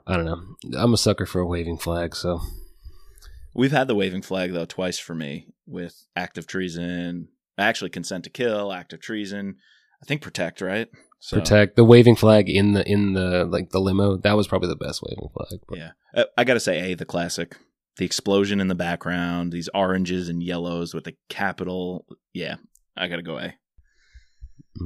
[0.06, 0.40] I don't know.
[0.78, 2.16] I'm a sucker for a waving flag.
[2.16, 2.40] So
[3.54, 7.28] We've had the waving flag though twice for me with act of treason,
[7.58, 9.56] actually consent to kill, act of treason.
[10.02, 10.88] I think protect, right?
[11.20, 14.16] So, protect the waving flag in the in the like the limo.
[14.16, 15.60] That was probably the best waving flag.
[15.68, 17.56] But Yeah, Uh, I got to say, a the classic,
[17.96, 22.06] the explosion in the background, these oranges and yellows with the capital.
[22.32, 22.56] Yeah,
[22.96, 23.54] I got to go A.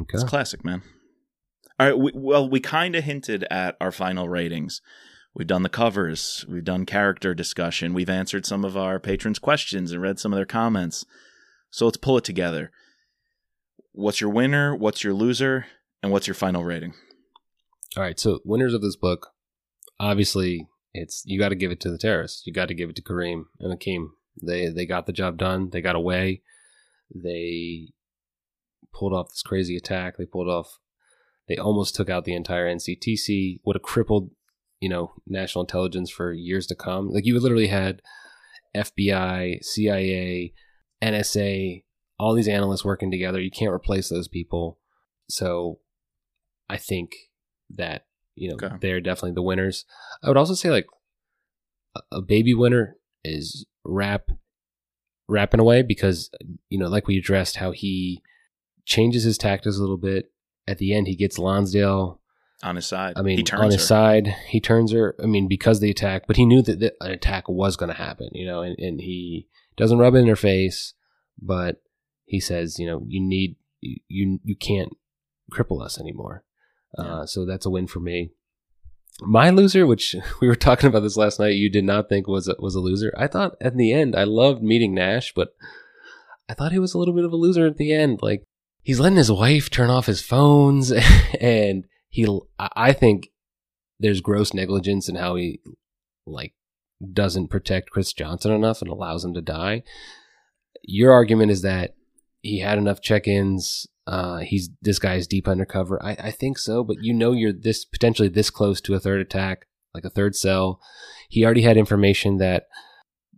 [0.00, 0.14] Okay.
[0.14, 0.82] It's classic, man.
[1.78, 1.98] All right.
[1.98, 4.80] We, well, we kind of hinted at our final ratings.
[5.34, 6.44] We've done the covers.
[6.48, 7.94] We've done character discussion.
[7.94, 11.04] We've answered some of our patrons' questions and read some of their comments.
[11.70, 12.70] So let's pull it together.
[13.92, 14.74] What's your winner?
[14.74, 15.66] What's your loser?
[16.02, 16.94] And what's your final rating?
[17.96, 19.28] All right, so winners of this book,
[20.00, 22.46] obviously, it's you got to give it to the terrorists.
[22.46, 24.08] You got to give it to Kareem and Akeem.
[24.42, 25.70] They they got the job done.
[25.70, 26.42] They got away.
[27.14, 27.88] They
[28.92, 30.16] pulled off this crazy attack.
[30.16, 30.78] They pulled off.
[31.48, 33.60] They almost took out the entire NCTC.
[33.64, 34.30] Would have crippled,
[34.80, 37.10] you know, national intelligence for years to come.
[37.10, 38.00] Like you literally had
[38.74, 40.52] FBI, CIA,
[41.02, 41.84] NSA,
[42.18, 43.40] all these analysts working together.
[43.40, 44.78] You can't replace those people.
[45.28, 45.78] So
[46.72, 47.12] I think
[47.74, 48.76] that you know Okay.
[48.80, 49.84] they're definitely the winners.
[50.22, 50.86] I would also say like
[52.10, 54.30] a- baby winner is Rapp
[55.28, 56.30] rapping away because
[56.68, 58.22] you know like we addressed how he
[58.84, 60.32] changes his tactics a little bit.
[60.66, 62.20] At the end, he gets Lonsdale.
[62.62, 63.14] On his side.
[63.16, 63.86] I mean, he turns on his her.
[63.86, 65.16] side, he turns her.
[65.20, 67.96] I mean, because the attack, but he knew that the, an attack was going to
[67.96, 68.28] happen.
[68.32, 70.94] You know, and, and he doesn't rub it in her face,
[71.40, 71.82] but
[72.24, 74.92] he says, you know, you need you you, you can't
[75.52, 76.44] cripple us anymore.
[76.98, 77.04] Yeah.
[77.04, 78.30] Uh, so that's a win for me.
[79.20, 82.48] My loser, which we were talking about this last night, you did not think was
[82.48, 83.12] a, was a loser.
[83.16, 85.54] I thought at the end, I loved meeting Nash, but
[86.48, 88.20] I thought he was a little bit of a loser at the end.
[88.22, 88.44] Like
[88.82, 90.92] he's letting his wife turn off his phones,
[91.40, 92.26] and he,
[92.58, 93.28] I I think
[93.98, 95.60] there's gross negligence in how he
[96.26, 96.54] like
[97.12, 99.82] doesn't protect Chris Johnson enough and allows him to die.
[100.82, 101.94] Your argument is that
[102.40, 103.86] he had enough check-ins.
[104.06, 106.02] Uh, he's this guy's deep undercover.
[106.02, 109.20] I, I think so, but you know you're this potentially this close to a third
[109.20, 110.80] attack, like a third cell.
[111.28, 112.64] He already had information that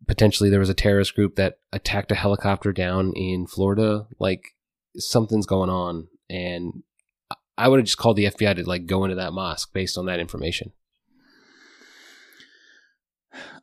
[0.08, 4.06] potentially there was a terrorist group that attacked a helicopter down in Florida.
[4.18, 4.42] Like
[4.96, 6.82] something's going on, and
[7.58, 10.06] I- would have just called the FBI to like go into that mosque based on
[10.06, 10.72] that information.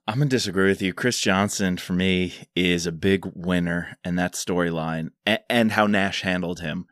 [0.08, 0.94] I'm gonna disagree with you.
[0.94, 6.22] Chris Johnson for me is a big winner in that storyline, a- and how Nash
[6.24, 6.86] handled him.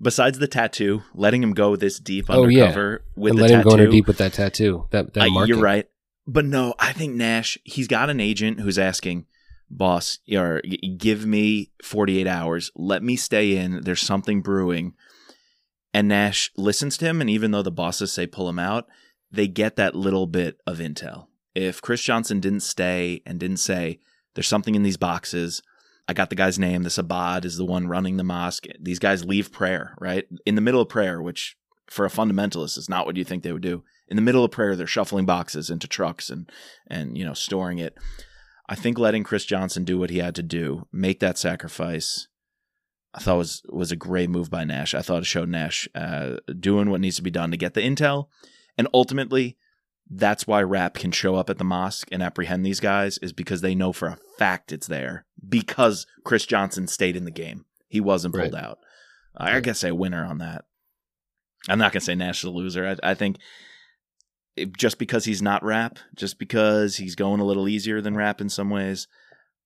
[0.00, 2.64] Besides the tattoo, letting him go this deep Oh, yeah.
[2.64, 3.84] undercover with and the let him tattoo.
[3.86, 4.86] go deep with that tattoo.
[4.90, 5.86] That that Uh, you're right,
[6.26, 7.56] but no, I think Nash.
[7.64, 9.24] He's got an agent who's asking,
[9.70, 10.60] "Boss, or
[10.98, 12.70] give me 48 hours.
[12.76, 13.80] Let me stay in.
[13.84, 14.92] There's something brewing."
[15.94, 18.86] And Nash listens to him, and even though the bosses say pull him out,
[19.32, 21.28] they get that little bit of intel.
[21.54, 24.00] If Chris Johnson didn't stay and didn't say,
[24.34, 25.62] "There's something in these boxes,"
[26.08, 26.82] I got the guy's name.
[26.82, 28.66] This Abad is the one running the mosque.
[28.80, 30.26] These guys leave prayer right?
[30.44, 31.56] In the middle of prayer, which
[31.88, 33.84] for a fundamentalist is not what you think they would do.
[34.08, 36.50] In the middle of prayer they're shuffling boxes into trucks and
[36.86, 37.96] and you know storing it.
[38.68, 42.26] I think letting chris johnson do what he had to do make that sacrifice
[43.14, 44.94] i thought was was a great move by nash.
[44.94, 47.80] I thought it showed nash uh, doing what needs to be done to get the
[47.80, 48.26] intel.
[48.76, 49.56] And ultimately
[50.08, 53.60] that's why rapp can show up at the mosque and apprehend these guys is because
[53.60, 58.00] they know for a fact it's there because chris johnson stayed in the game he
[58.00, 58.62] wasn't pulled Right.
[58.64, 58.78] out
[59.36, 59.62] i Right.
[59.62, 60.64] guess a winner on that
[61.68, 62.86] I'm not gonna say Nash is a loser.
[63.02, 63.38] I, I think
[64.56, 68.40] it, just because he's not Rapp, just because he's going a little easier than Rapp
[68.40, 69.08] in some ways,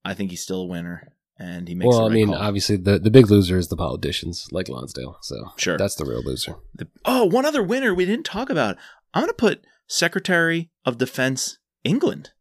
[0.03, 1.13] I think he's still a winner.
[1.37, 1.87] And he makes.
[1.89, 2.37] Well, the I mean, call.
[2.37, 5.17] obviously the the big loser is the politicians like Lonsdale.
[5.21, 5.77] So Sure.
[5.77, 6.55] that's the real loser.
[6.73, 8.77] The- oh, one other winner we didn't talk about.
[9.13, 12.31] I'm gonna put Secretary of Defense England.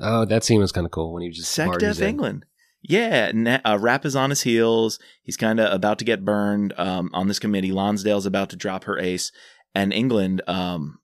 [0.00, 2.00] Oh, that scene was kind of cool when he just Sec Def.
[2.00, 2.44] England.
[2.88, 5.00] Yeah, Na- uh, Rapp is on his heels.
[5.24, 7.72] He's kind of about to get burned um, on this committee.
[7.72, 9.32] Lonsdale's about to drop her ace,
[9.74, 11.00] and England um,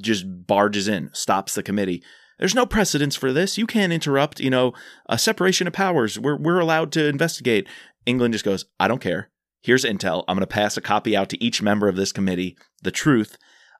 [0.00, 2.02] just barges in, stops the committee.
[2.38, 3.56] There's no precedence for this.
[3.56, 4.38] You can't interrupt.
[4.38, 4.74] You know,
[5.08, 6.18] a separation of powers.
[6.18, 7.66] We're we're allowed to investigate.
[8.04, 9.30] England just goes, I don't care.
[9.60, 10.24] Here's intel.
[10.28, 12.56] I'm going to pass a copy out to each member of this committee.
[12.82, 13.36] The truth.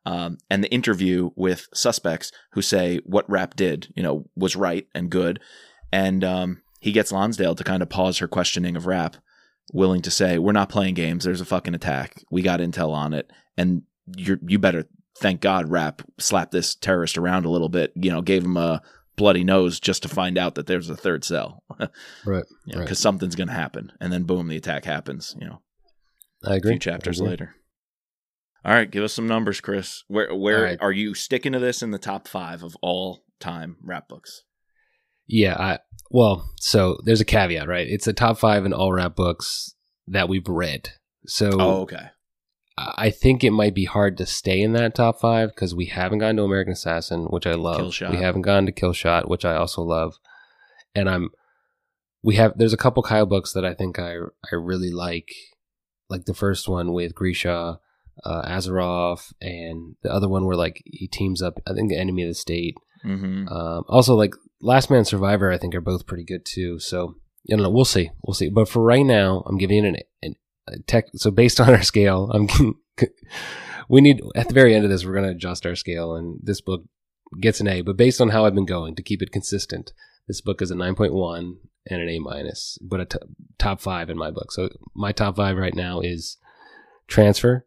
[0.06, 4.86] Um, and the interview with suspects who say what Rapp did, you know, was right
[4.94, 5.38] and good.
[5.92, 9.16] And um, he gets Lonsdale to kind of pause her questioning of Rapp,
[9.72, 11.24] willing to say, "We're not playing games.
[11.24, 12.22] There's a fucking attack.
[12.30, 13.82] We got intel on it, and
[14.16, 14.84] you you better
[15.18, 17.92] thank God Rapp slapped this terrorist around a little bit.
[17.96, 18.82] You know, gave him a
[19.16, 21.64] bloody nose just to find out that there's a third cell,
[22.24, 22.44] Right.
[22.66, 22.96] because Right.
[22.96, 23.90] something's going to happen.
[24.00, 25.34] And then boom, the attack happens.
[25.40, 25.62] You know,
[26.44, 26.72] I agree.
[26.72, 27.30] few chapters agree.
[27.30, 27.54] later.
[28.64, 30.04] All right, give us some numbers, Chris.
[30.08, 30.78] Where where right.
[30.80, 34.44] are you sticking to this in the top five of all time Rapp books?
[35.28, 35.56] Yeah.
[35.58, 35.78] I
[36.10, 37.86] well, so there's a caveat, right?
[37.86, 39.74] It's a top five in all Rapp books
[40.06, 40.90] that we've read.
[41.26, 42.08] So Oh, okay.
[42.78, 46.20] I think it might be hard to stay in that top five because we haven't
[46.20, 47.80] gone to American Assassin, which I love.
[47.80, 48.10] Killshot.
[48.10, 50.14] We haven't gone to Killshot, which I also love.
[50.94, 51.30] And I'm
[52.22, 54.16] we have there's a couple Kyle books that I think I
[54.50, 55.28] I really like.
[56.08, 57.80] Like the first one with Grisha,
[58.24, 61.60] uh, Azarov, and the other one where like he teams up.
[61.66, 62.76] I think the Enemy of the State.
[63.04, 63.48] Mm-hmm.
[63.48, 66.78] Um, also, like Last Man Survivor, I think are both pretty good too.
[66.78, 68.50] So you know, we'll see, we'll see.
[68.50, 70.34] But for right now, I'm giving it an, an
[70.68, 71.06] a tech.
[71.16, 72.48] So based on our scale, I'm
[73.88, 76.38] we need at the very end of this, we're going to adjust our scale, and
[76.42, 76.82] this book
[77.40, 77.80] gets an A.
[77.80, 79.92] But based on how I've been going to keep it consistent,
[80.26, 81.54] this book is a 9.1
[81.90, 83.18] and an A minus, but a t-
[83.58, 84.52] top five in my book.
[84.52, 86.36] So my top five right now is
[87.06, 87.66] Transfer,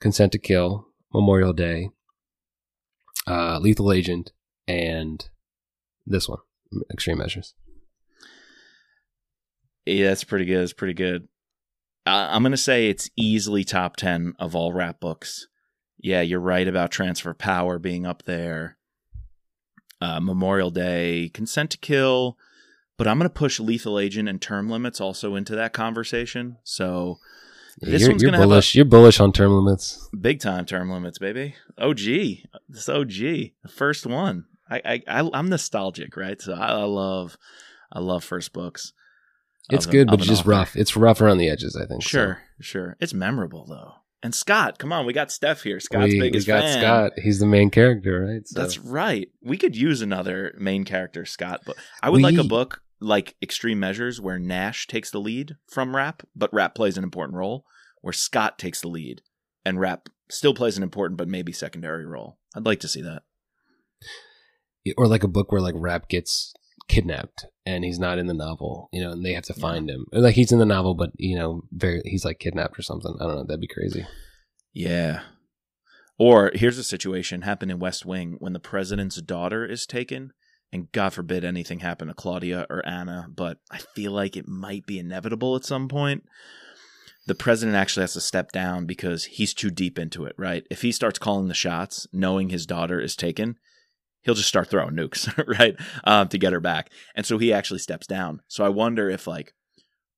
[0.00, 1.90] Consent to Kill, Memorial Day,
[3.26, 4.30] uh, Lethal Agent,
[4.68, 5.28] and
[6.06, 6.38] this one,
[6.92, 7.54] Extreme Measures.
[9.86, 10.62] Yeah, that's pretty good.
[10.62, 11.28] It's pretty good.
[12.06, 15.48] Uh, I'm gonna say it's easily top ten of all Rapp books.
[15.98, 18.78] Yeah, you're right about Transfer Power being up there.
[20.00, 22.38] Uh, Memorial Day, Consent to Kill,
[22.96, 26.56] but I'm gonna push Lethal Agent and Term Limits also into that conversation.
[26.64, 27.18] So
[27.80, 28.74] This you're one's you're gonna have a- bullish.
[28.74, 30.08] You're bullish on term limits.
[30.18, 31.54] big time Term Limits, baby.
[31.78, 31.98] OG,
[32.68, 33.08] this OG,
[33.62, 34.46] the first one.
[34.70, 36.40] I, I, I'm nostalgic, right?
[36.40, 37.36] So I, I love,
[37.92, 38.92] I love first books.
[39.68, 40.50] It's good, but it's just author.
[40.50, 40.76] rough.
[40.76, 41.76] It's rough around the edges.
[41.76, 42.02] I think.
[42.02, 42.08] so.
[42.08, 42.96] Sure, sure.
[43.00, 43.94] It's memorable though.
[44.22, 45.80] And Scott, come on, we got Steph here.
[45.80, 46.82] Scott's we, biggest we got fan.
[46.82, 47.12] Scott.
[47.22, 48.46] He's the main character, right?
[48.46, 49.28] So- That's right.
[49.42, 51.62] We could use another main character, Scott.
[51.64, 55.96] But I would like a book like Extreme Measures, where Nash takes the lead from
[55.96, 57.64] Rapp, but Rapp plays an important role.
[58.02, 59.22] Where Scott takes the lead,
[59.64, 62.38] and Rapp still plays an important but maybe secondary role.
[62.54, 63.22] I'd like to see that.
[64.96, 66.52] Or like a book where like Rapp gets
[66.88, 69.60] kidnapped and he's not in the novel, you know, and they have to Yeah.
[69.62, 70.06] find him.
[70.12, 73.14] Or like he's in the novel, but you know, very he's like kidnapped or something.
[73.20, 73.44] I don't know.
[73.44, 74.06] That'd be crazy.
[74.72, 75.22] Yeah.
[76.18, 80.32] Or here's a situation happened in West Wing when the president's daughter is taken,
[80.72, 84.84] and God forbid anything happen to Claudia or Anna, but I feel like it might
[84.86, 86.24] be inevitable at some point.
[87.26, 90.66] The president actually has to step down because he's too deep into it, right?
[90.70, 93.56] If he starts calling the shots, knowing his daughter is taken,
[94.22, 95.76] he'll just start throwing nukes, right?
[96.04, 96.90] Um, to get her back.
[97.14, 98.42] And so he actually steps down.
[98.48, 99.54] So I wonder if like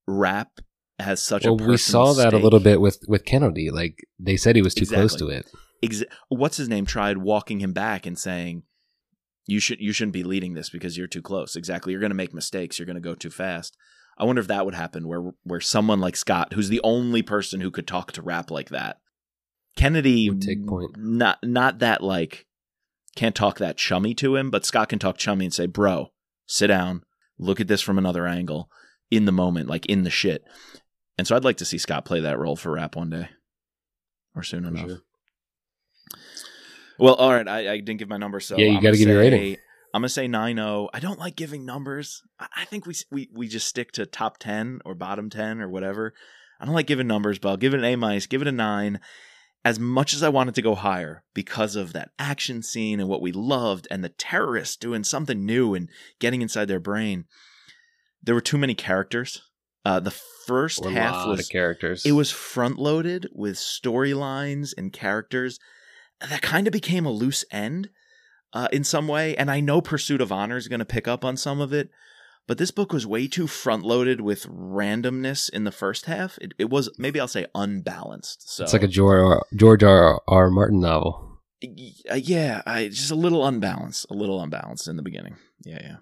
[0.07, 0.59] rapp
[0.99, 3.69] has such Well, a we saw that a little bit with with Kennedy.
[3.71, 5.49] Like they said he was too close to it.
[5.81, 8.63] ex- what's his name tried walking him back and saying
[9.47, 12.15] you should you shouldn't be leading this because you're too close exactly you're going to
[12.15, 13.75] make mistakes you're going to go too fast
[14.17, 17.59] i wonder if that would happen where where someone like scott who's the only person
[17.59, 18.99] who could talk to rapp like that
[19.75, 20.91] kennedy Would take point.
[20.97, 22.45] not not that like
[23.15, 26.11] can't talk that chummy to him but scott can talk chummy and say bro
[26.45, 27.03] sit down
[27.37, 28.69] look at this from another angle
[29.11, 30.43] in the moment like in the shit
[31.17, 33.29] and so i'd like to see scott play that role for rapp one day
[34.35, 34.99] or soon For enough sure.
[36.99, 37.47] well, all right.
[37.47, 39.57] I, I didn't give my number, so Yeah, you gotta gonna give your say- rating.
[39.95, 40.89] I'm gonna say 9-0.
[40.91, 42.23] I don't like giving numbers.
[42.39, 45.69] I, I think we we we just stick to top ten or bottom ten or
[45.69, 46.13] whatever.
[46.59, 48.25] I don't like giving numbers, but I'll give it an A minus.
[48.25, 48.99] Give it a nine.
[49.65, 53.21] As much as I wanted to go higher because of that action scene and what
[53.21, 55.89] we loved, and the terrorists doing something new and
[56.19, 57.25] getting inside their brain,
[58.21, 59.41] there were too many characters
[59.85, 62.05] Uh, the first A half lot was of characters.
[62.05, 65.59] it was front loaded with storylines and characters
[66.19, 67.89] that kind of became a loose end
[68.53, 69.35] uh, in some way.
[69.35, 71.89] And I know Pursuit of Honor is going to pick up on some of it,
[72.47, 76.37] but this book was way too front loaded with randomness in the first half.
[76.39, 78.49] It, it was maybe I'll say unbalanced.
[78.49, 80.21] So It's like a George George R.
[80.27, 80.49] R.
[80.49, 81.39] Martin novel.
[81.63, 85.37] Uh, yeah, I just a little unbalanced, a little unbalanced in the beginning.
[85.63, 85.95] Yeah, yeah.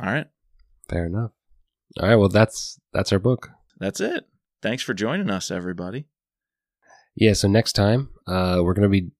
[0.00, 0.26] All right,
[0.88, 1.32] Fair enough.
[2.00, 2.16] All right.
[2.16, 3.50] Well, that's that's our book.
[3.78, 4.26] that's it.
[4.62, 6.06] Thanks for joining us, everybody.
[7.16, 7.32] Yeah.
[7.32, 9.10] So next time, uh, we're gonna be.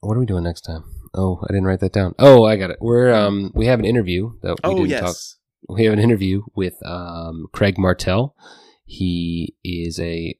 [0.00, 0.84] What are we doing next time?
[1.14, 2.14] Oh, I didn't write that down.
[2.18, 2.78] Oh, I got it.
[2.80, 5.16] We're um, we have an interview that we oh didn't yes, talk
[5.68, 8.34] we have an interview with um, Craig Martell.
[8.84, 10.38] He is a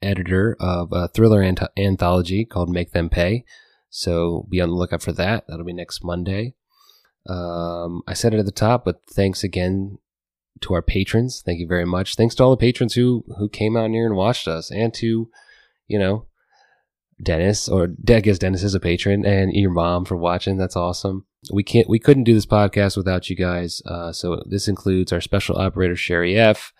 [0.00, 3.44] editor of a thriller ant- anthology called Make Them Pay.
[3.90, 5.44] So be on the lookout for that.
[5.48, 6.54] That'll be next Monday.
[7.28, 9.98] Um, I said it at the top, but thanks again
[10.60, 11.42] to our patrons.
[11.44, 12.16] Thank you very much.
[12.16, 15.30] Thanks to all the patrons who who came out here and watched us, and to
[15.86, 16.26] you know
[17.22, 20.56] Dennis or I guess Dennis is a patron, and your mom for watching.
[20.56, 21.26] That's awesome.
[21.52, 23.82] We can't we couldn't do this podcast without you guys.
[23.86, 26.72] Uh, so this includes our special operator sherry f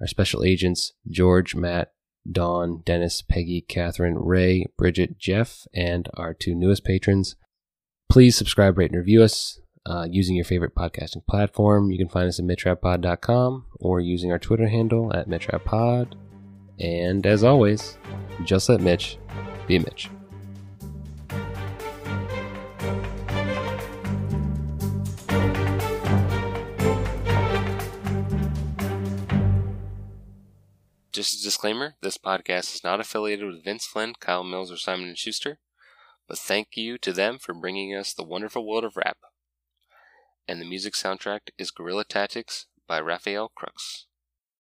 [0.00, 1.92] our special agents george matt
[2.30, 7.36] dawn dennis peggy catherine ray bridget jeff and our two newest patrons.
[8.10, 11.90] Please subscribe rate and review us uh, using your favorite podcasting platform.
[11.90, 16.14] You can find us at mitrappod.com or using our twitter handle at mitrappod.
[16.78, 17.96] And as always
[18.44, 19.18] just let mitch
[19.66, 20.10] be mitch
[31.12, 35.14] Just a disclaimer, this podcast is not affiliated with Vince Flynn, Kyle Mills, or Simon
[35.14, 35.58] & Schuster,
[36.26, 39.18] but thank you to them for bringing us the wonderful world of Rapp.
[40.48, 44.06] And the music soundtrack is Guerrilla Tactics by Raphael Crooks.